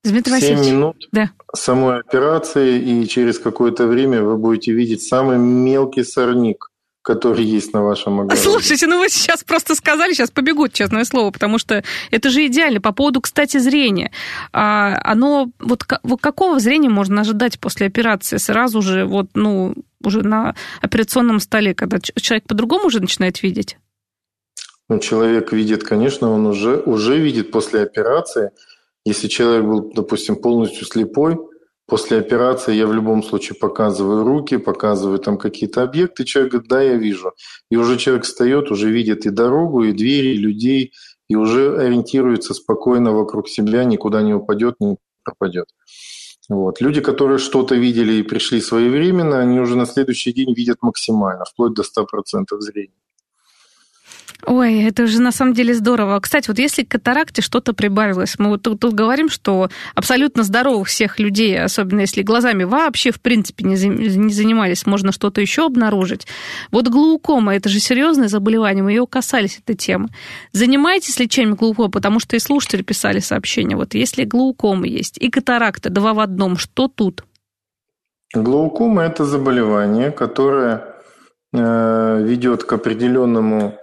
[0.03, 1.31] Дмитрий 7 Васильевич, минут да.
[1.55, 6.71] самой операции, и через какое-то время вы будете видеть самый мелкий сорник
[7.03, 8.43] который есть на вашем огороде.
[8.43, 12.81] Слушайте, ну вы сейчас просто сказали, сейчас побегут, честное слово, потому что это же идеально.
[12.81, 14.13] По поводу, кстати, зрения.
[14.53, 18.37] А, оно, вот, вот какого зрения можно ожидать после операции?
[18.37, 23.79] Сразу же, вот, ну, уже на операционном столе, когда человек по-другому уже начинает видеть?
[24.89, 28.51] Ну, человек видит, конечно, он уже, уже видит после операции.
[29.05, 31.39] Если человек был, допустим, полностью слепой,
[31.91, 36.25] После операции я в любом случае показываю руки, показываю там какие-то объекты.
[36.25, 37.33] Человек говорит, да, я вижу.
[37.69, 40.93] И уже человек встает, уже видит и дорогу, и двери, и людей,
[41.29, 45.67] и уже ориентируется спокойно вокруг себя, никуда не упадет, не пропадет.
[46.49, 46.81] Вот.
[46.81, 51.75] Люди, которые что-то видели и пришли своевременно, они уже на следующий день видят максимально, вплоть
[51.75, 53.00] до 100% зрения.
[54.47, 56.19] Ой, это же на самом деле здорово.
[56.21, 60.89] Кстати, вот если к катаракте что-то прибавилось, мы вот тут, тут говорим, что абсолютно здоровых
[60.89, 66.27] всех людей, особенно если глазами вообще в принципе не, не занимались, можно что-то еще обнаружить.
[66.71, 70.09] Вот глаукома, это же серьезное заболевание, мы ее касались этой темы.
[70.53, 73.77] Занимайтесь лечением глаукомы, потому что и слушатели писали сообщения.
[73.77, 77.25] Вот если глаукома есть и катаракта, два в одном, что тут?
[78.33, 80.85] Глаукома– это заболевание, которое
[81.53, 83.79] э, ведет к определенному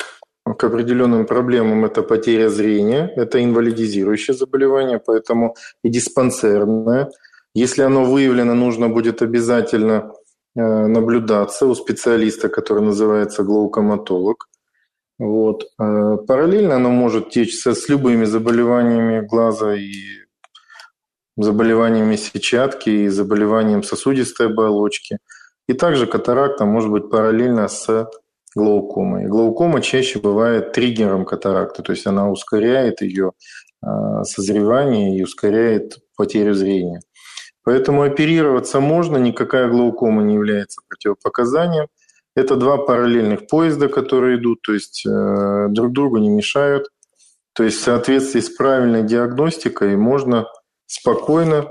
[0.54, 7.10] к определенным проблемам это потеря зрения, это инвалидизирующее заболевание, поэтому и диспансерное.
[7.54, 10.14] Если оно выявлено, нужно будет обязательно
[10.56, 14.48] э, наблюдаться у специалиста, который называется глаукоматолог.
[15.20, 15.64] Вот.
[15.80, 19.94] Э, параллельно оно может течь с любыми заболеваниями глаза и
[21.38, 25.18] заболеваниями сетчатки и заболеванием сосудистой оболочки.
[25.68, 28.10] И также катаракта может быть параллельно с
[28.58, 29.26] глаукомой.
[29.26, 33.32] Глаукома чаще бывает триггером катаракты, то есть она ускоряет ее
[33.82, 37.00] а, созревание и ускоряет потерю зрения.
[37.64, 41.88] Поэтому оперироваться можно, никакая глаукома не является противопоказанием.
[42.36, 46.88] Это два параллельных поезда, которые идут, то есть э, друг другу не мешают.
[47.54, 50.46] То есть в соответствии с правильной диагностикой можно
[50.86, 51.68] спокойно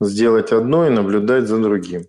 [0.00, 2.04] сделать одно и наблюдать за другим.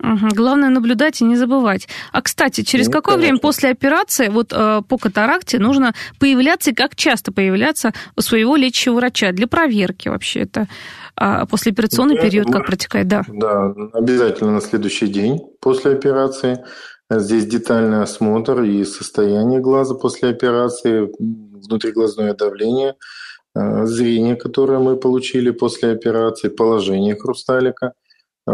[0.00, 0.28] Угу.
[0.34, 1.88] Главное наблюдать и не забывать.
[2.12, 3.32] А, кстати, через ну, какое конечно.
[3.32, 8.54] время после операции вот э, по катаракте нужно появляться и как часто появляться у своего
[8.54, 10.68] лечащего врача для проверки вообще это
[11.20, 13.08] э, послеоперационный ну, период как протекает?
[13.08, 13.24] Да.
[13.26, 16.64] Да, обязательно на следующий день после операции.
[17.10, 22.94] Здесь детальный осмотр и состояние глаза после операции, внутриглазное давление,
[23.56, 27.94] э, зрение, которое мы получили после операции, положение хрусталика–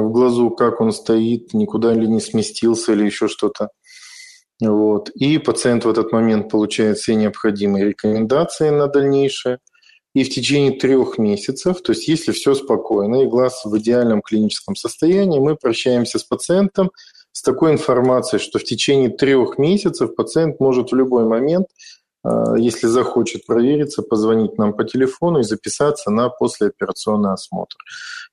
[0.03, 3.69] в глазу, как он стоит, никуда ли не сместился или еще что-то.
[4.61, 5.11] Вот.
[5.11, 9.59] И пациент в этот момент получает все необходимые рекомендации на дальнейшее.
[10.15, 14.77] И в течение трех месяцев, то есть если все спокойно и глаз в идеальном клиническом
[14.77, 16.93] состоянии, мы прощаемся с пациентом
[17.33, 21.67] с такой информацией, что в течение трех месяцев пациент может в любой момент,
[22.23, 27.75] а, если захочет провериться, позвонить нам по телефону и записаться на послеоперационный осмотр.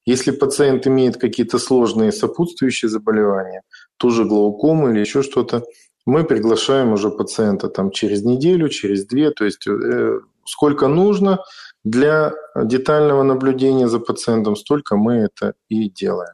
[0.05, 3.61] Если пациент имеет какие-то сложные сопутствующие заболевания,
[3.97, 5.63] ту же глаукому или еще что-то,
[6.05, 11.39] мы приглашаем уже пациента там через неделю, через две, то есть э, сколько нужно
[11.83, 16.33] для детального наблюдения за пациентом, столько мы это и делаем.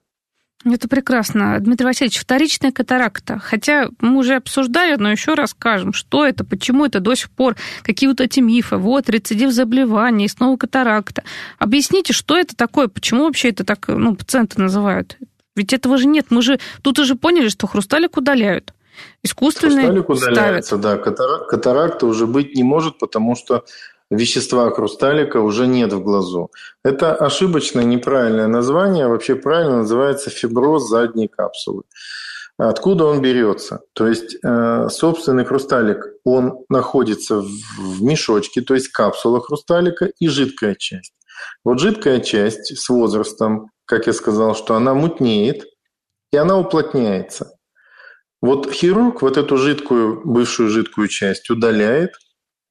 [0.66, 1.60] Это прекрасно.
[1.60, 3.40] Дмитрий Васильевич, вторичная катаракта.
[3.40, 7.56] Хотя мы уже обсуждали, но еще раз скажем, что это, почему это до сих пор,
[7.84, 11.24] какие вот эти мифы, вот рецидив заболевания и снова катаракта.
[11.60, 15.18] Объясните, что это такое, почему вообще это так, ну, пациенты называют?
[15.56, 16.28] Ведь этого же нет.
[16.30, 18.74] Мы же тут уже поняли, что хрусталик удаляют.
[19.24, 21.18] Искусственный Хрусталик удаляется, ставят.
[21.18, 21.38] да.
[21.46, 23.64] Катаракта уже быть не может, потому что
[24.10, 26.52] вещества хрусталика уже нет в глазу.
[26.84, 29.08] Это ошибочное, неправильное название.
[29.08, 31.84] Вообще правильно называется фиброз задней капсулы.
[32.58, 33.82] Откуда он берется?
[33.94, 40.74] То есть э, собственный хрусталик, он находится в мешочке, то есть капсула хрусталика и жидкая
[40.74, 41.14] часть.
[41.64, 45.66] Вот жидкая часть с возрастом, как я сказал, что она мутнеет,
[46.32, 47.52] и она уплотняется.
[48.42, 52.14] Вот хирург вот эту жидкую, бывшую жидкую часть удаляет–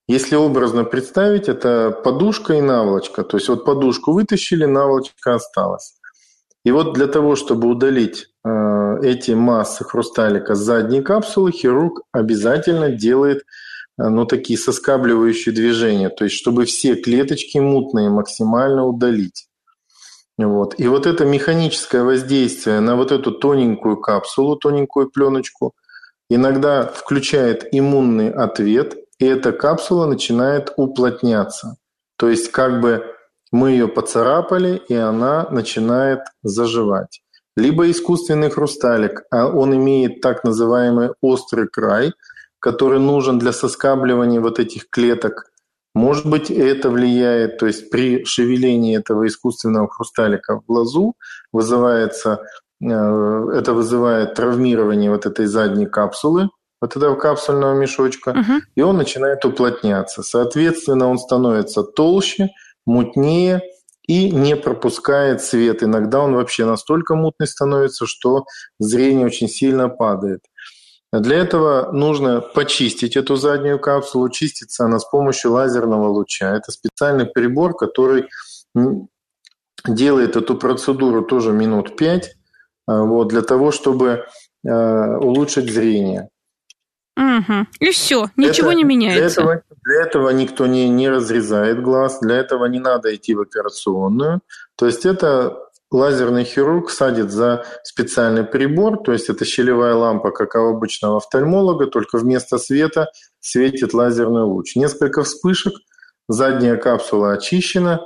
[0.08, 3.24] если образно представить, это подушка и наволочка.
[3.24, 5.94] То есть вот подушку вытащили, наволочка осталась.
[6.64, 12.90] И вот для того, чтобы удалить э, эти массы хрусталика с задней капсулы, хирург обязательно
[12.90, 13.38] делает
[13.98, 19.48] э, ну, такие соскабливающие движения, то есть чтобы все клеточки мутные максимально удалить.
[20.38, 20.78] Вот.
[20.78, 25.72] И вот это механическое воздействие на вот эту тоненькую капсулу, тоненькую пленочку,
[26.28, 31.76] иногда включает иммунный ответ– и эта капсула начинает уплотняться.
[32.16, 33.04] То есть как бы
[33.52, 37.22] мы ее поцарапали, и она начинает заживать.
[37.56, 42.12] Либо искусственный хрусталик, а он имеет так называемый острый край,
[42.58, 45.46] который нужен для соскабливания вот этих клеток.
[45.94, 51.14] Может быть, это влияет, то есть при шевелении этого искусственного хрусталика в глазу
[51.52, 52.42] вызывается,
[52.82, 56.50] э, это вызывает травмирование вот этой задней капсулы,
[56.80, 58.60] вот этого капсульного мешочка, угу.
[58.74, 60.22] и он начинает уплотняться.
[60.22, 62.50] Соответственно, он становится толще,
[62.84, 63.62] мутнее
[64.06, 65.82] и не пропускает свет.
[65.82, 68.44] Иногда он вообще настолько мутный становится, что
[68.78, 70.42] зрение очень сильно падает.
[71.12, 74.28] Для этого нужно почистить эту заднюю капсулу.
[74.28, 76.56] Чистится она с помощью лазерного луча.
[76.56, 78.28] Это специальный прибор, который
[79.86, 82.34] делает эту процедуру тоже минут пять,
[82.86, 84.26] а, вот, для того, чтобы
[84.66, 86.28] э, улучшить зрение.
[87.16, 87.66] Угу.
[87.80, 89.40] И все, ничего это, не меняется.
[89.40, 93.40] Для этого, для этого никто не, не разрезает глаз, для этого не надо идти в
[93.40, 94.42] операционную.
[94.76, 95.56] То есть это
[95.90, 101.86] лазерный хирург садит за специальный прибор, то есть это щелевая лампа, как у обычного офтальмолога,
[101.86, 103.08] только вместо света
[103.40, 104.76] светит лазерный луч.
[104.76, 105.72] Несколько вспышек,
[106.28, 108.00] задняя капсула очищена,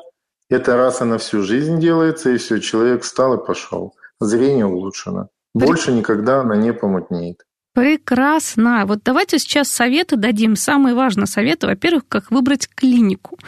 [0.48, 3.94] это раз и на всю жизнь делается, и все, человек встал и пошел.
[4.20, 5.28] Зрение улучшено.
[5.54, 7.44] Больше никогда она не помутнеет.
[7.72, 8.84] Прекрасно.
[8.84, 10.56] Вот давайте сейчас советы дадим.
[10.56, 13.38] Самые важные советы, во-первых, как выбрать клинику.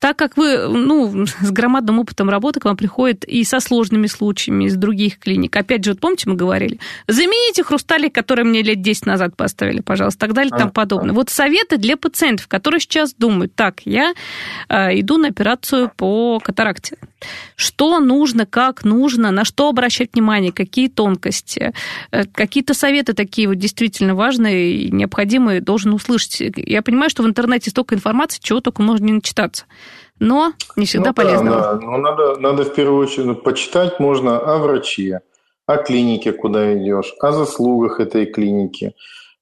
[0.00, 4.64] Так как вы ну, с громадным опытом работы к вам приходят и со сложными случаями
[4.64, 5.54] из других клиник.
[5.54, 10.18] Опять же, вот помните, мы говорили, замените хрусталик, который мне лет 10 назад поставили, пожалуйста,
[10.18, 11.14] так далее и тому подобное.
[11.14, 14.14] Вот советы для пациентов, которые сейчас думают, так, я
[14.68, 16.96] э, иду на операцию по катаракте.
[17.54, 21.72] Что нужно, как нужно, на что обращать внимание, какие тонкости,
[22.10, 26.40] э, какие-то советы такие вот действительно важные и необходимые должен услышать.
[26.56, 29.66] Я понимаю, что в интернете столько информации, чего только можно не начитаться
[30.20, 31.50] но не всегда ну, полезно.
[31.50, 31.80] Да, да.
[31.80, 35.22] Ну, надо, надо в первую очередь почитать можно о враче,
[35.66, 38.92] о клинике, куда идешь, о заслугах этой клиники.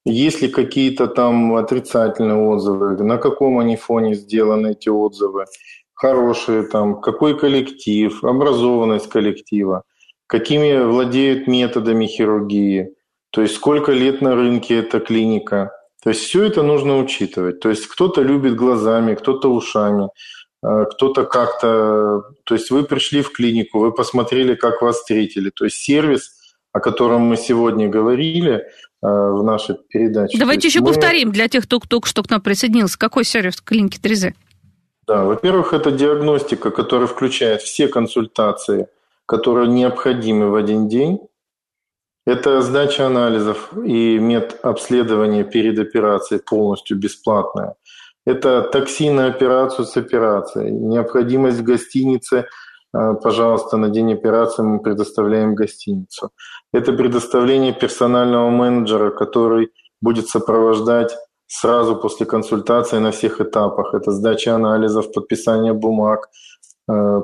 [0.05, 5.45] Есть ли какие-то там отрицательные отзывы, на каком они фоне сделаны эти отзывы,
[5.93, 9.83] хорошие там, какой коллектив, образованность коллектива.
[10.27, 12.93] какими владеют методами хирургии,
[13.31, 15.71] то есть сколько лет на рынке эта клиника.
[16.03, 17.59] То есть все это нужно учитывать.
[17.59, 20.09] То есть кто-то любит глазами, кто-то ушами,
[20.63, 22.23] э, кто-то как-то...
[22.45, 25.49] То есть вы пришли в клинику, вы посмотрели, как вас встретили.
[25.49, 26.31] То есть сервис,
[26.71, 28.61] о котором мы сегодня говорили э,
[29.01, 30.37] в нашей передаче.
[30.39, 30.87] Давайте еще мы...
[30.87, 32.97] повторим для тех, кто только что к нам присоединился.
[32.97, 34.33] Какой сервис в клинике 3Z?
[35.05, 38.87] Да, во-первых, это диагностика, которая включает все консультации,
[39.25, 41.19] которые необходимы в один день.
[42.25, 47.75] Это сдача анализов и медобследование перед операцией полностью бесплатное.
[48.25, 50.71] Это такси на операцию с операцией.
[50.71, 52.45] Необходимость в гостинице,
[52.93, 56.29] э, пожалуйста, на день операции мы предоставляем гостиницу.
[56.73, 61.15] Это предоставление персонального менеджера, который будет сопровождать
[61.47, 63.95] сразу после консультации на всех этапах.
[63.95, 66.29] Это сдача анализов, подписание бумаг,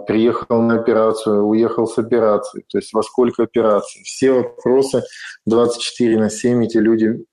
[0.08, 4.04] приехал на операцию, уехал с операции, то есть во сколько операций.
[4.04, 5.04] Все вопросы
[5.46, 7.26] 24 на 7 эти люди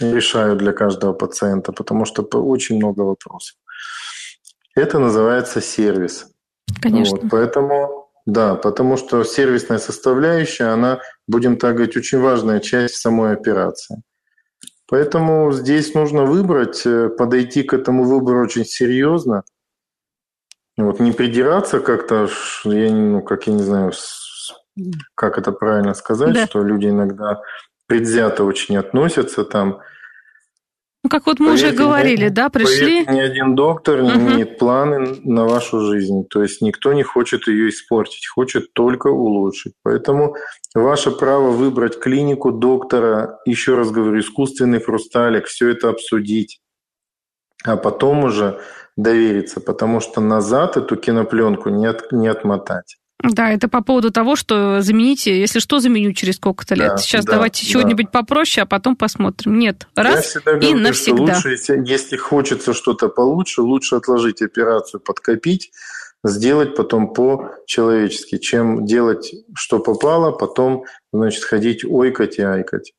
[0.00, 3.56] решают для каждого пациента, потому что очень много вопросов.
[4.74, 6.26] Это называется сервис.
[6.82, 7.16] Конечно.
[7.16, 13.32] Вот, поэтому, да, потому что сервисная составляющая, она, будем так говорить, очень важная часть самой
[13.32, 14.02] операции.
[14.88, 19.42] Поэтому здесь нужно выбрать, э, подойти к этому выбору очень серьезно.
[20.76, 22.28] Вот не придираться как-то,
[22.64, 23.92] я, ну, как я не знаю,
[25.14, 26.46] как это правильно сказать, да.
[26.46, 27.40] что люди иногда
[27.86, 29.80] предвзято очень относятся там–
[31.06, 33.04] ну, как вот мы поверьте, уже говорили, да, пришли...
[33.04, 34.16] Поверьте, ни один доктор не uh-huh.
[34.16, 36.24] имеет планы на вашу жизнь.
[36.28, 39.74] То есть никто не хочет ее испортить, хочет только улучшить.
[39.84, 40.34] Поэтому
[40.74, 46.58] ваше право выбрать клинику доктора, еще раз говорю, искусственный хрусталик, все это обсудить,
[47.62, 48.58] а потом уже
[48.96, 52.96] довериться, потому что назад эту кинопленку не, от, не отмотать.
[53.22, 56.88] Да, это по поводу того, что замените, если что, заменю через сколько-то лет.
[56.88, 57.72] Да, Сейчас да, давайте да.
[57.72, 59.58] чего-нибудь попроще, а потом посмотрим.
[59.58, 61.34] Нет, раз Я и говорю, навсегда.
[61.34, 65.70] Лучше, если, если хочется что-то получше, лучше отложить операцию, подкопить,
[66.24, 72.92] сделать потом по-человечески, чем делать, что попало, потом, значит, ходить ойкать и айкать.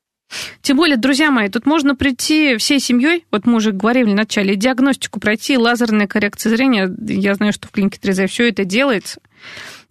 [0.61, 5.19] Тем более, друзья мои, тут можно прийти всей семьей, вот мы уже говорили начале, диагностику
[5.19, 6.93] пройти, лазерная коррекция зрения.
[7.07, 9.21] Я знаю, что в клинике 3 все это делается.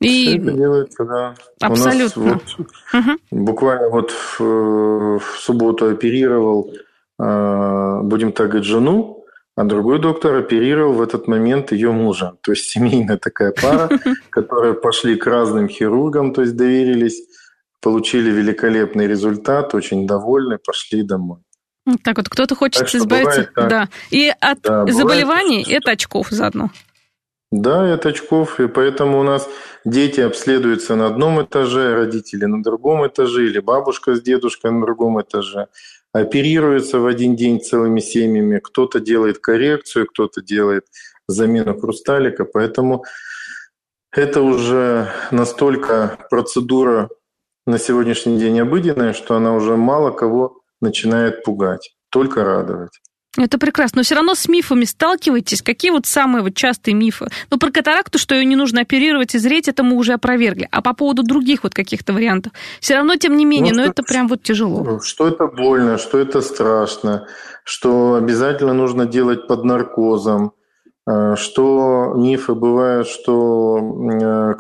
[0.00, 0.26] И...
[0.26, 1.34] Все это делается, да.
[1.60, 2.22] Абсолютно.
[2.22, 3.18] У нас вот, угу.
[3.30, 6.74] Буквально вот в, в субботу оперировал,
[7.18, 9.24] а, будем так говорить, жену,
[9.56, 12.34] а другой доктор оперировал в этот момент ее мужа.
[12.42, 13.88] То есть семейная такая пара,
[14.30, 17.22] которые пошли к разным хирургам, то есть доверились,
[17.80, 21.40] получили великолепный результат, очень довольны, пошли домой.
[22.02, 26.70] Так вот, кто-то хочет так избавиться, да, и от да, заболеваний, и от очков заодно.
[27.52, 29.48] Да, и от очков, и поэтому у нас
[29.84, 35.20] дети обследуются на одном этаже, родители на другом этаже, или бабушка с дедушкой на другом
[35.20, 35.68] этаже.
[36.12, 40.86] Оперируются в один день целыми семьями, кто-то делает коррекцию, кто-то делает
[41.28, 43.04] замену хрусталика, поэтому
[44.10, 47.10] это уже настолько процедура
[47.66, 53.00] на сегодняшний день обыденная, что она уже мало кого начинает пугать, только радовать.
[53.38, 53.98] Это прекрасно.
[53.98, 55.62] Но все равно с мифами сталкиваетесь.
[55.62, 57.26] Какие вот самые вот частые мифы?
[57.50, 60.68] Ну, про катаракту, что ее не нужно оперировать и зреть, это мы уже опровергли.
[60.70, 62.52] А по поводу других вот каких-то вариантов?
[62.80, 65.00] Все равно, тем не менее, ну, но это прям вот тяжело.
[65.00, 67.26] Что это больно, что это страшно,
[67.64, 70.52] что обязательно нужно делать под наркозом,
[71.06, 74.54] э, что мифы бывают, что э,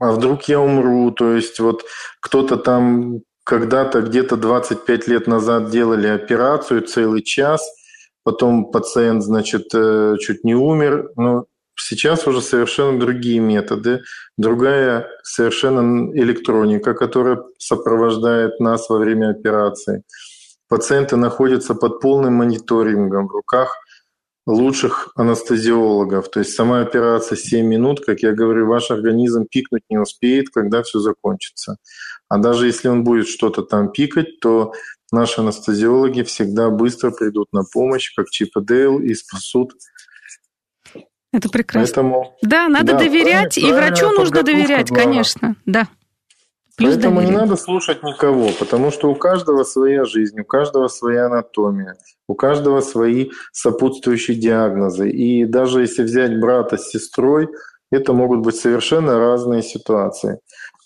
[0.00, 1.84] а вдруг я умру, то есть вот
[2.20, 7.62] кто-то там когда-то где-то 25 лет назад делали операцию целый час–
[8.24, 11.10] потом пациент, значит, э, чуть не умер.
[11.16, 14.02] Но сейчас уже совершенно другие методы,
[14.36, 20.02] другая совершенно электроника, которая сопровождает нас во время операции.
[20.68, 23.76] Пациенты находятся под полным мониторингом в руках
[24.50, 26.30] лучших анестезиологов.
[26.30, 30.82] То есть сама операция 7 минут, как я говорю, ваш организм пикнуть не успеет, когда
[30.82, 31.76] все закончится.
[32.28, 34.72] А даже если он будет что-то там пикать, то
[35.12, 39.72] Наши анестезиологи всегда быстро придут на помощь, как Чип и Дейл, и спасут.
[41.32, 41.86] Это прекрасно.
[41.86, 45.04] Поэтому, да, надо да, доверять, и врачу нужно доверять, главное.
[45.04, 45.88] конечно, да.
[46.80, 47.36] Плюс Поэтому доверие.
[47.36, 52.34] не надо слушать никого, потому что у каждого своя жизнь, у каждого своя анатомия, у
[52.34, 55.10] каждого свои сопутствующие диагнозы.
[55.10, 57.48] И даже если взять брата с сестрой,
[57.90, 60.38] это могут быть совершенно разные ситуации.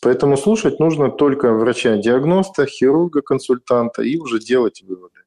[0.03, 5.20] Поэтому слушать нужно только врача-диагноста, хирурга-консультанта и уже делать выводы.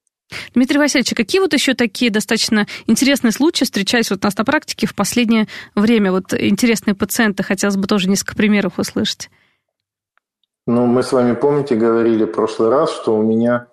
[0.53, 4.43] Дмитрий Васильевич, а какие вот еще такие достаточно интересные случаи встречались вот у нас на
[4.43, 6.11] практике в последнее время?
[6.11, 9.30] Вот интересные пациенты, хотелось бы тоже несколько примеров услышать.
[10.68, 13.68] Ну, мы с вами, помните, говорили в прошлый раз, что у меня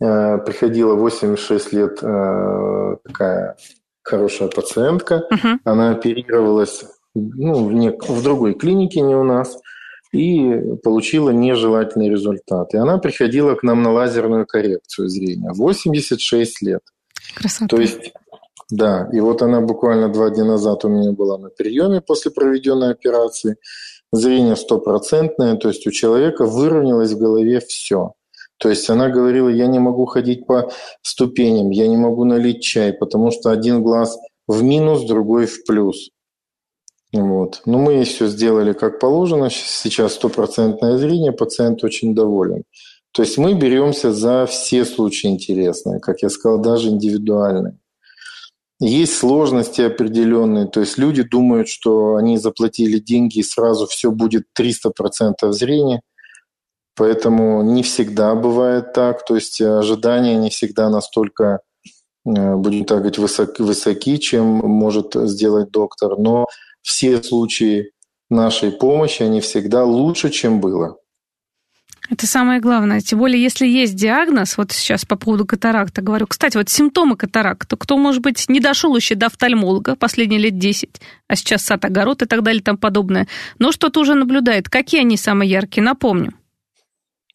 [0.00, 3.56] э, приходила 86 лет э, такая
[4.02, 5.22] хорошая пациентка.
[5.32, 5.56] Uh-huh.
[5.64, 6.84] Она оперировалась
[7.14, 9.58] ну, в, не, в другой клинике, не у нас,
[10.12, 12.74] и получила нежелательный результат.
[12.74, 15.52] И она приходила к нам на лазерную коррекцию зрения.
[15.52, 16.82] 86 лет.
[17.34, 17.74] Красота.
[17.74, 18.12] То есть,
[18.70, 22.90] да, и вот она буквально два дня назад у меня была на приеме после проведенной
[22.90, 23.56] операции.
[24.16, 28.14] Зрение стопроцентное, то есть у человека выровнялось в голове все.
[28.58, 30.70] То есть она говорила, я не могу ходить по
[31.02, 36.08] ступеням, я не могу налить чай, потому что один глаз в минус, другой в плюс.
[37.12, 37.60] Вот.
[37.66, 39.50] Но мы все сделали как положено.
[39.50, 42.62] Сейчас стопроцентное зрение, пациент очень доволен.
[43.12, 47.78] То есть мы беремся за все случаи интересные, как я сказал, даже индивидуальные.
[48.78, 54.44] Есть сложности определенные, то есть люди думают, что они заплатили деньги и сразу все будет
[54.58, 56.02] 300% зрения,
[56.94, 61.60] поэтому не всегда бывает так, то есть ожидания не всегда настолько,
[62.26, 66.46] э, будем так говорить, высоки, высоки, чем может сделать доктор, но
[66.82, 67.92] все случаи
[68.28, 70.98] нашей помощи, они всегда лучше, чем было.
[72.08, 73.00] Это самое главное.
[73.00, 76.26] Тем более, если есть диагноз, вот сейчас по поводу катаракта говорю.
[76.26, 77.76] Кстати, вот симптомы катаракта.
[77.76, 82.22] Кто, может быть, не дошел еще до офтальмолога последние лет 10, а сейчас сад, огород
[82.22, 83.26] и так далее тому подобное,
[83.58, 84.68] но что-то уже наблюдает.
[84.68, 85.84] Какие они самые яркие?
[85.84, 86.34] Напомню.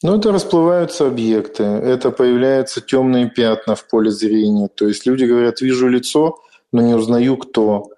[0.04, 4.68] Ну, это расплываются объекты, это появляются темные пятна в поле зрения.
[4.68, 6.40] То есть люди говорят, вижу лицо,
[6.72, 7.92] но не узнаю, кто.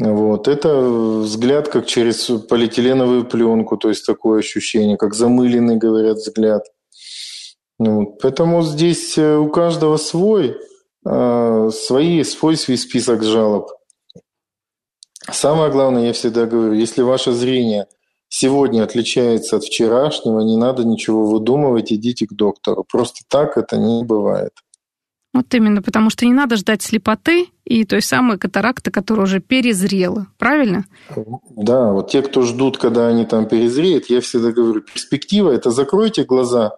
[0.00, 0.48] Вот.
[0.48, 6.64] Это взгляд как через полиэтиленовую пленку, то есть такое ощущение, как замыленный, говорят, взгляд.
[7.78, 8.18] Вот.
[8.22, 10.56] Поэтому здесь э, у каждого свой,
[11.06, 13.68] э, свои, свой свой список жалоб.
[15.30, 17.86] Самое главное, я всегда говорю, если ваше зрение
[18.28, 22.86] сегодня отличается от вчерашнего, не надо ничего выдумывать, идите к доктору.
[22.90, 24.52] Просто так это не бывает.
[25.32, 30.26] Вот именно, потому что не надо ждать слепоты и той самой катаракты, которая уже перезрела,
[30.38, 30.86] правильно?
[31.56, 36.24] Да, вот те, кто ждут, когда они там перезреют, я всегда говорю, перспектива– это закройте
[36.24, 36.72] глаза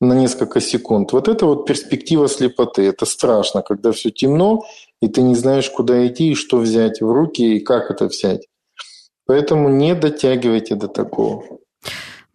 [0.00, 1.12] на несколько секунд.
[1.12, 2.82] Вот это вот перспектива слепоты.
[2.82, 4.64] Это страшно, когда все темно,
[5.00, 8.46] и ты не знаешь, куда идти, и что взять в руки, и как это взять.
[9.26, 11.44] Поэтому не дотягивайте до такого.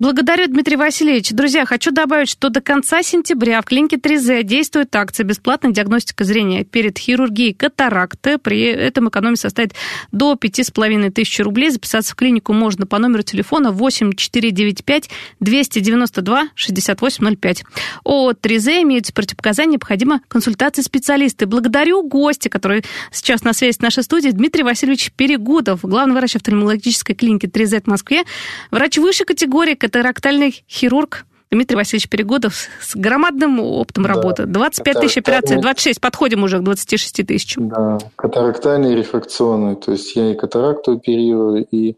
[0.02, 1.30] Благодарю, Дмитрий Васильевич.
[1.30, 6.64] Друзья, хочу добавить, что до конца сентября в клинике 3Z действует акция «Бесплатная диагностика зрения
[6.64, 8.40] перед хирургией катаракты».
[8.40, 9.76] При этом экономия составит
[10.12, 11.70] до 5,5 тысяч рублей.
[11.70, 17.64] Записаться в клинику можно по номеру телефона 8495 292 6805.
[18.04, 21.46] О 3Z имеются противопоказания, необходима консультация специалиста.
[21.46, 27.14] Благодарю гостя, который сейчас на связи с нашей студией, Дмитрий Васильевич Перегудов, главный врач офтальмологической
[27.14, 28.24] клиники 3Z в Москве,
[28.72, 34.10] врач высшей категории, катарактальный хирург Дмитрий Васильевич Перегодов с громадным опытом да.
[34.10, 34.46] работы.
[34.46, 37.68] 25 тысяч операций, 26, подходим уже к 26 тысячам.
[37.68, 39.76] Да, катарактальный и рефракционный.
[39.76, 41.98] То есть я и катаракту оперирую, и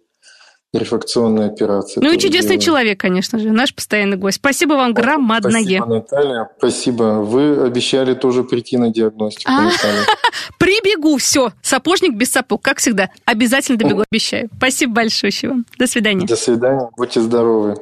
[0.74, 2.02] рефракционные операции.
[2.02, 2.62] Ну и чудесный делаю.
[2.62, 4.38] человек, конечно же, наш постоянный гость.
[4.38, 5.62] Спасибо вам громадное.
[5.62, 6.50] Спасибо, Наталья.
[6.58, 7.04] Спасибо.
[7.22, 9.70] Вы обещали тоже прийти на диагностику, а?
[10.60, 11.52] Прибегу, все.
[11.62, 13.10] Сапожник без сапог, как всегда.
[13.26, 14.50] Обязательно добегу, обещаю.
[14.58, 15.66] Спасибо большое вам.
[15.78, 16.26] До свидания.
[16.26, 16.90] До свидания.
[16.98, 17.76] Будьте здоровы.